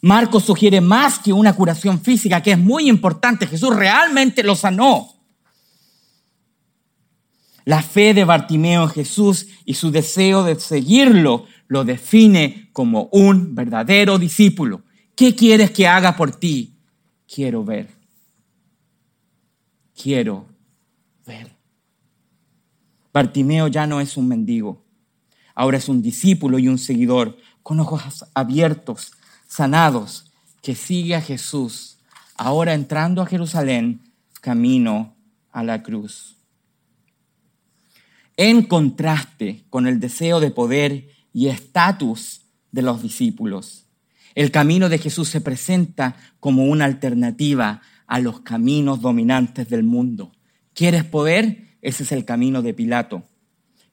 Marcos 0.02 0.46
sugiere 0.46 0.82
más 0.82 1.20
que 1.20 1.34
una 1.34 1.54
curación 1.54 2.00
física, 2.00 2.42
que 2.42 2.52
es 2.52 2.60
muy 2.60 2.88
importante. 2.88 3.48
Jesús 3.48 3.76
realmente 3.76 4.44
lo 4.44 4.56
sanó. 4.56 5.14
La 7.66 7.82
fe 7.82 8.14
de 8.14 8.24
Bartimeo 8.24 8.84
en 8.84 8.90
Jesús 8.90 9.48
y 9.66 9.74
su 9.74 9.92
deseo 9.92 10.44
de 10.44 10.60
seguirlo 10.60 11.46
lo 11.68 11.84
define 11.84 12.70
como 12.72 13.10
un 13.12 13.56
verdadero 13.56 14.18
discípulo. 14.18 14.84
¿Qué 15.16 15.36
quieres 15.36 15.72
que 15.72 15.88
haga 15.88 16.16
por 16.16 16.32
ti? 16.32 16.78
Quiero 17.28 17.66
ver. 17.66 17.90
Quiero 20.02 20.46
ver. 21.26 21.52
Bartimeo 23.12 23.68
ya 23.68 23.88
no 23.88 24.00
es 24.00 24.16
un 24.16 24.28
mendigo. 24.28 24.86
Ahora 25.56 25.78
es 25.78 25.90
un 25.90 26.02
discípulo 26.02 26.60
y 26.60 26.68
un 26.68 26.78
seguidor 26.78 27.36
con 27.64 27.80
ojos 27.80 28.26
abiertos 28.36 29.12
sanados, 29.48 30.32
que 30.62 30.76
sigue 30.76 31.16
a 31.16 31.22
Jesús, 31.22 31.98
ahora 32.36 32.74
entrando 32.74 33.22
a 33.22 33.26
Jerusalén, 33.26 34.02
camino 34.42 35.16
a 35.52 35.64
la 35.64 35.82
cruz. 35.82 36.36
En 38.36 38.64
contraste 38.64 39.64
con 39.70 39.88
el 39.88 40.00
deseo 40.00 40.40
de 40.40 40.52
poder 40.52 41.10
y 41.34 41.48
estatus 41.48 42.42
de 42.72 42.82
los 42.84 43.02
discípulos, 43.02 43.86
el 44.36 44.52
camino 44.52 44.90
de 44.90 45.00
Jesús 45.00 45.30
se 45.30 45.42
presenta 45.42 46.16
como 46.40 46.66
una 46.66 46.86
alternativa 46.86 47.82
a 48.06 48.20
los 48.20 48.42
caminos 48.42 49.02
dominantes 49.02 49.68
del 49.70 49.84
mundo. 49.84 50.32
¿Quieres 50.76 51.04
poder? 51.04 51.78
Ese 51.82 52.04
es 52.04 52.12
el 52.12 52.24
camino 52.24 52.62
de 52.62 52.76
Pilato. 52.76 53.24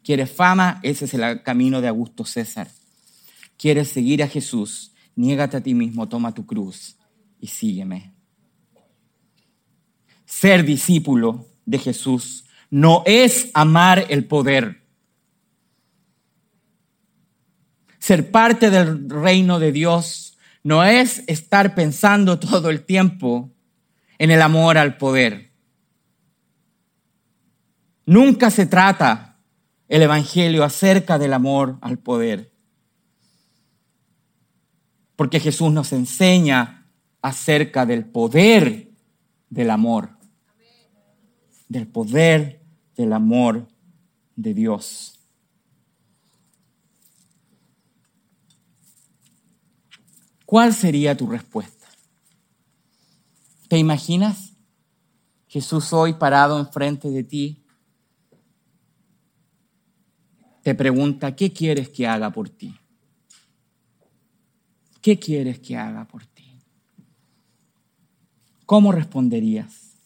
¿Quieres 0.03 0.31
fama? 0.31 0.81
Ese 0.83 1.07
es 1.07 1.15
el 1.15 1.43
camino 1.43 1.81
de 1.81 1.89
Augusto 1.89 2.27
César. 2.27 2.69
¿Quieres 3.57 3.89
seguir 3.89 4.23
a 4.23 4.29
Jesús? 4.29 4.93
Niégate 5.17 5.57
a 5.57 5.61
ti 5.61 5.75
mismo, 5.75 6.09
toma 6.09 6.33
tu 6.33 6.47
cruz 6.47 6.97
y 7.41 7.47
sígueme. 7.47 8.15
Ser 10.25 10.65
discípulo 10.65 11.47
de 11.65 11.79
Jesús 11.79 12.47
no 12.71 13.03
es 13.07 13.51
amar 13.55 14.07
el 14.09 14.25
poder. 14.25 14.83
Ser 17.99 18.31
parte 18.31 18.71
del 18.71 19.09
reino 19.09 19.59
de 19.59 19.73
Dios 19.73 20.39
no 20.63 20.85
es 20.85 21.23
estar 21.27 21.75
pensando 21.75 22.39
todo 22.39 22.71
el 22.71 22.85
tiempo 22.85 23.51
en 24.19 24.31
el 24.31 24.43
amor 24.43 24.79
al 24.79 24.97
poder. 24.97 25.53
Nunca 28.07 28.51
se 28.51 28.67
trata 28.67 29.39
el 29.89 30.03
Evangelio 30.03 30.65
acerca 30.65 31.19
del 31.19 31.33
amor 31.33 31.79
al 31.81 31.99
poder 31.99 32.54
porque 35.17 35.41
Jesús 35.41 35.73
nos 35.73 35.93
enseña 35.93 36.87
acerca 37.23 37.87
del 37.87 38.05
poder 38.05 38.91
del 39.49 39.71
amor, 39.71 40.11
del 41.69 41.87
poder 41.87 42.61
del 42.97 43.13
amor 43.13 43.69
de 44.37 44.55
Dios. 44.55 45.21
¿Cuál 50.45 50.75
sería 50.75 51.17
tu 51.17 51.27
respuesta? 51.27 51.87
¿Te 53.69 53.79
imaginas 53.79 54.53
Jesús 55.49 55.93
hoy 55.93 56.15
parado 56.15 56.59
enfrente 56.59 57.11
de 57.11 57.25
ti? 57.25 57.65
Te 60.63 60.75
pregunta, 60.75 61.35
¿qué 61.35 61.53
quieres 61.53 61.89
que 61.89 62.07
haga 62.07 62.31
por 62.31 62.49
ti? 62.49 62.75
¿Qué 65.05 65.19
quieres 65.19 65.59
que 65.59 65.77
haga 65.77 66.07
por 66.07 66.25
ti? 66.25 66.59
¿Cómo 68.65 68.91
responderías? 68.91 69.99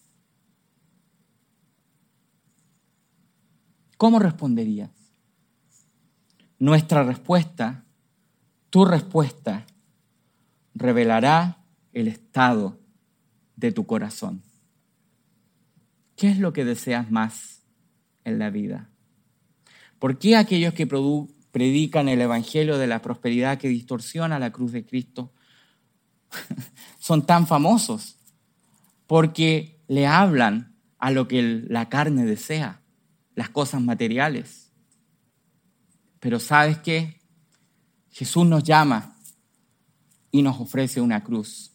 ¿Cómo 3.96 4.18
responderías? 4.18 4.90
Nuestra 6.58 7.04
respuesta, 7.04 7.84
tu 8.70 8.84
respuesta, 8.84 9.66
revelará 10.74 11.64
el 11.92 12.08
estado 12.08 12.80
de 13.54 13.70
tu 13.70 13.86
corazón. 13.86 14.42
¿Qué 16.16 16.28
es 16.28 16.40
lo 16.40 16.52
que 16.52 16.64
deseas 16.64 17.08
más 17.12 17.62
en 18.24 18.40
la 18.40 18.50
vida? 18.50 18.90
¿Por 20.00 20.18
qué 20.18 20.34
aquellos 20.34 20.74
que 20.74 20.88
predican 21.50 22.08
el 22.08 22.20
Evangelio 22.20 22.78
de 22.78 22.86
la 22.86 23.02
prosperidad 23.02 23.58
que 23.58 23.68
distorsiona 23.68 24.38
la 24.38 24.52
cruz 24.52 24.72
de 24.72 24.84
Cristo, 24.84 25.32
son 26.98 27.24
tan 27.24 27.46
famosos 27.46 28.16
porque 29.06 29.80
le 29.88 30.06
hablan 30.06 30.76
a 30.98 31.10
lo 31.10 31.26
que 31.28 31.42
la 31.42 31.88
carne 31.88 32.24
desea, 32.24 32.82
las 33.34 33.48
cosas 33.48 33.80
materiales. 33.80 34.70
Pero 36.20 36.38
sabes 36.38 36.78
qué? 36.78 37.20
Jesús 38.10 38.46
nos 38.46 38.64
llama 38.64 39.16
y 40.30 40.42
nos 40.42 40.60
ofrece 40.60 41.00
una 41.00 41.22
cruz. 41.22 41.72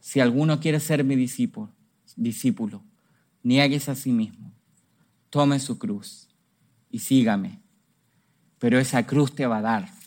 Si 0.00 0.20
alguno 0.20 0.58
quiere 0.58 0.80
ser 0.80 1.04
mi 1.04 1.16
discípulo, 1.16 1.72
discípulo, 2.16 2.82
niegues 3.42 3.88
a 3.88 3.94
sí 3.94 4.10
mismo, 4.10 4.52
tome 5.30 5.58
su 5.60 5.78
cruz 5.78 6.28
y 6.90 7.00
sígame. 7.00 7.60
Pero 8.58 8.78
esa 8.78 9.06
cruz 9.06 9.34
te 9.34 9.46
va 9.46 9.58
a 9.58 9.62
dar 9.62 9.98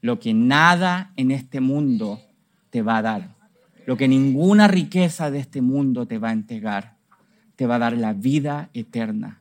lo 0.00 0.20
que 0.20 0.34
nada 0.34 1.12
en 1.16 1.30
este 1.30 1.60
mundo 1.60 2.20
te 2.70 2.82
va 2.82 2.98
a 2.98 3.02
dar, 3.02 3.36
lo 3.86 3.96
que 3.96 4.08
ninguna 4.08 4.68
riqueza 4.68 5.30
de 5.30 5.38
este 5.38 5.62
mundo 5.62 6.06
te 6.06 6.18
va 6.18 6.28
a 6.28 6.32
entregar, 6.32 6.96
te 7.56 7.66
va 7.66 7.76
a 7.76 7.80
dar 7.80 7.96
la 7.96 8.12
vida 8.12 8.70
eterna 8.74 9.40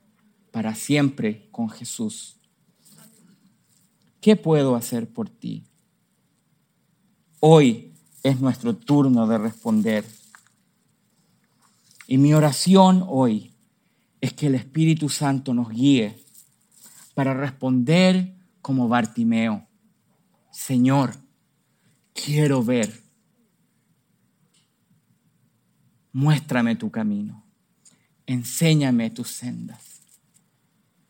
para 0.51 0.73
siempre 0.73 1.47
con 1.51 1.69
Jesús. 1.69 2.37
¿Qué 4.21 4.35
puedo 4.35 4.75
hacer 4.75 5.07
por 5.07 5.29
ti? 5.29 5.63
Hoy 7.39 7.93
es 8.23 8.39
nuestro 8.41 8.75
turno 8.75 9.27
de 9.27 9.37
responder. 9.37 10.03
Y 12.07 12.17
mi 12.17 12.33
oración 12.33 13.05
hoy 13.07 13.53
es 14.21 14.33
que 14.33 14.47
el 14.47 14.55
Espíritu 14.55 15.09
Santo 15.09 15.53
nos 15.53 15.69
guíe 15.69 16.17
para 17.13 17.33
responder 17.33 18.33
como 18.61 18.87
Bartimeo. 18.87 19.65
Señor, 20.51 21.15
quiero 22.13 22.63
ver. 22.63 23.01
Muéstrame 26.11 26.75
tu 26.75 26.89
camino. 26.89 27.43
Enséñame 28.25 29.09
tus 29.09 29.29
sendas. 29.29 30.01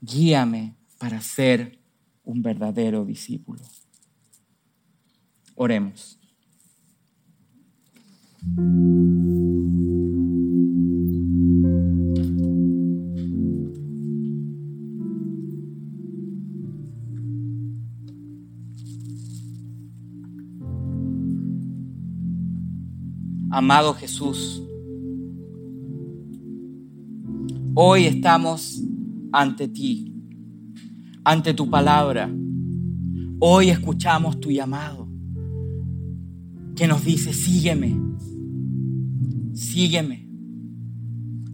Guíame 0.01 0.76
para 0.97 1.22
ser 1.22 1.80
un 2.24 2.41
verdadero 2.41 3.05
discípulo. 3.05 3.62
Oremos. 5.55 6.20
Amado 23.60 23.95
Jesús, 23.95 24.62
hoy 27.74 28.05
estamos 28.05 28.84
ante 29.32 29.68
ti, 29.68 30.14
ante 31.24 31.55
tu 31.55 31.68
palabra. 31.68 32.32
Hoy 33.39 33.72
escuchamos 33.72 34.39
tu 34.39 34.51
llamado 34.51 35.10
que 36.76 36.86
nos 36.86 37.03
dice, 37.03 37.34
sígueme, 37.34 37.99
sígueme 39.55 40.30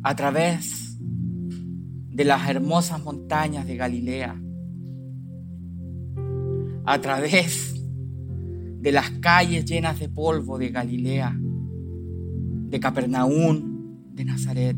a 0.04 0.14
través 0.14 0.97
de 0.99 2.26
las 2.26 2.49
hermosas 2.49 3.01
montañas 3.01 3.66
de 3.66 3.78
Galilea, 3.78 4.43
a 6.84 6.99
través 6.99 7.82
de 8.82 8.91
las 8.91 9.10
calles 9.22 9.64
llenas 9.64 10.01
de 10.01 10.10
polvo 10.10 10.58
de 10.58 10.68
Galilea 10.68 11.39
de 12.74 12.80
Capernaún, 12.80 14.09
de 14.15 14.26
Nazaret, 14.26 14.76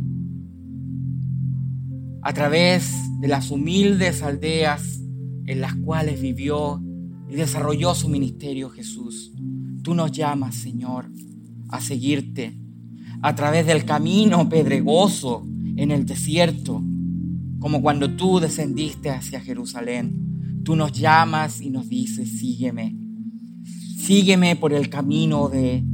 a 2.21 2.33
través 2.33 2.91
de 3.21 3.29
las 3.29 3.51
humildes 3.51 4.21
aldeas 4.21 4.99
en 5.45 5.61
las 5.61 5.75
cuales 5.75 6.21
vivió 6.21 6.83
y 7.29 7.35
desarrolló 7.35 7.95
su 7.95 8.09
ministerio 8.09 8.69
Jesús. 8.69 9.31
Tú 9.81 9.93
nos 9.95 10.11
llamas, 10.11 10.55
Señor, 10.55 11.09
a 11.69 11.79
seguirte 11.79 12.59
a 13.21 13.33
través 13.33 13.65
del 13.65 13.85
camino 13.85 14.49
pedregoso 14.49 15.47
en 15.77 15.89
el 15.89 16.05
desierto, 16.05 16.83
como 17.59 17.81
cuando 17.81 18.13
tú 18.13 18.41
descendiste 18.41 19.09
hacia 19.09 19.39
Jerusalén. 19.39 20.61
Tú 20.65 20.75
nos 20.75 20.91
llamas 20.91 21.61
y 21.61 21.69
nos 21.69 21.87
dices, 21.87 22.39
sígueme. 22.39 22.93
Sígueme 23.97 24.57
por 24.57 24.73
el 24.73 24.89
camino 24.89 25.47
de 25.47 25.85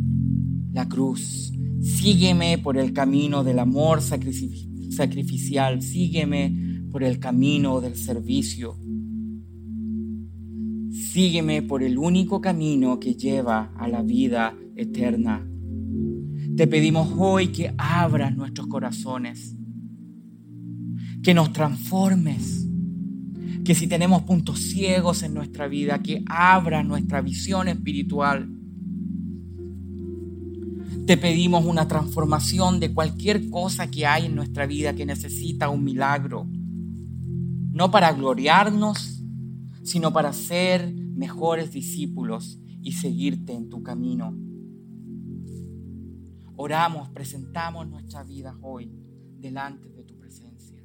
la 0.71 0.89
cruz. 0.89 1.50
Sígueme 1.81 2.59
por 2.59 2.77
el 2.77 2.93
camino 2.93 3.43
del 3.43 3.57
amor 3.57 4.01
sacrificial. 4.01 5.81
Sígueme 5.81 6.85
por 6.91 7.03
el 7.03 7.17
camino 7.17 7.81
del 7.81 7.95
servicio. 7.95 8.77
Sígueme 10.91 11.63
por 11.63 11.81
el 11.81 11.97
único 11.97 12.39
camino 12.39 12.99
que 12.99 13.15
lleva 13.15 13.73
a 13.75 13.87
la 13.87 14.03
vida 14.03 14.55
eterna. 14.75 15.47
Te 16.55 16.67
pedimos 16.67 17.13
hoy 17.17 17.47
que 17.47 17.73
abras 17.77 18.35
nuestros 18.35 18.67
corazones, 18.67 19.55
que 21.23 21.33
nos 21.33 21.51
transformes, 21.51 22.67
que 23.63 23.73
si 23.73 23.87
tenemos 23.87 24.21
puntos 24.23 24.59
ciegos 24.59 25.23
en 25.23 25.33
nuestra 25.33 25.67
vida, 25.67 26.03
que 26.03 26.23
abras 26.27 26.85
nuestra 26.85 27.21
visión 27.21 27.69
espiritual 27.69 28.50
te 31.05 31.17
pedimos 31.17 31.65
una 31.65 31.87
transformación 31.87 32.79
de 32.79 32.93
cualquier 32.93 33.49
cosa 33.49 33.89
que 33.89 34.05
hay 34.05 34.27
en 34.27 34.35
nuestra 34.35 34.65
vida 34.65 34.93
que 34.93 35.05
necesita 35.05 35.69
un 35.69 35.83
milagro. 35.83 36.47
No 37.71 37.89
para 37.89 38.13
gloriarnos, 38.13 39.23
sino 39.83 40.13
para 40.13 40.31
ser 40.33 40.93
mejores 40.93 41.71
discípulos 41.71 42.59
y 42.81 42.93
seguirte 42.93 43.53
en 43.53 43.69
tu 43.69 43.81
camino. 43.83 44.35
Oramos, 46.55 47.09
presentamos 47.09 47.87
nuestra 47.87 48.23
vida 48.23 48.55
hoy 48.61 48.91
delante 49.39 49.89
de 49.89 50.03
tu 50.03 50.17
presencia. 50.19 50.83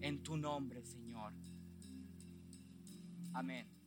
En 0.00 0.22
tu 0.22 0.36
nombre, 0.36 0.84
Señor. 0.84 1.32
Amén. 3.32 3.77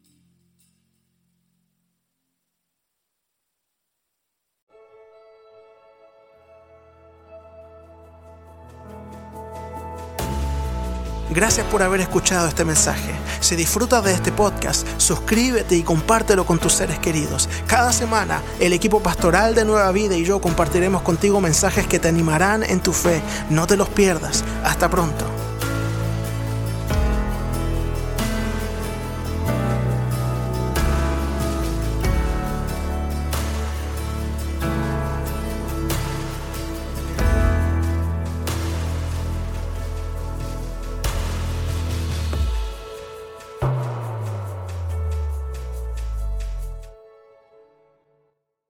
Gracias 11.33 11.65
por 11.67 11.81
haber 11.81 12.01
escuchado 12.01 12.49
este 12.49 12.65
mensaje. 12.65 13.13
Si 13.39 13.55
disfrutas 13.55 14.03
de 14.03 14.13
este 14.13 14.33
podcast, 14.33 14.85
suscríbete 14.97 15.77
y 15.77 15.81
compártelo 15.81 16.45
con 16.45 16.59
tus 16.59 16.73
seres 16.73 16.99
queridos. 16.99 17.47
Cada 17.67 17.93
semana, 17.93 18.41
el 18.59 18.73
equipo 18.73 18.99
pastoral 18.99 19.55
de 19.55 19.63
Nueva 19.63 19.89
Vida 19.93 20.17
y 20.17 20.25
yo 20.25 20.41
compartiremos 20.41 21.03
contigo 21.03 21.39
mensajes 21.39 21.87
que 21.87 21.99
te 21.99 22.09
animarán 22.09 22.63
en 22.63 22.81
tu 22.81 22.91
fe. 22.91 23.21
No 23.49 23.65
te 23.65 23.77
los 23.77 23.87
pierdas. 23.87 24.43
Hasta 24.65 24.89
pronto. 24.89 25.40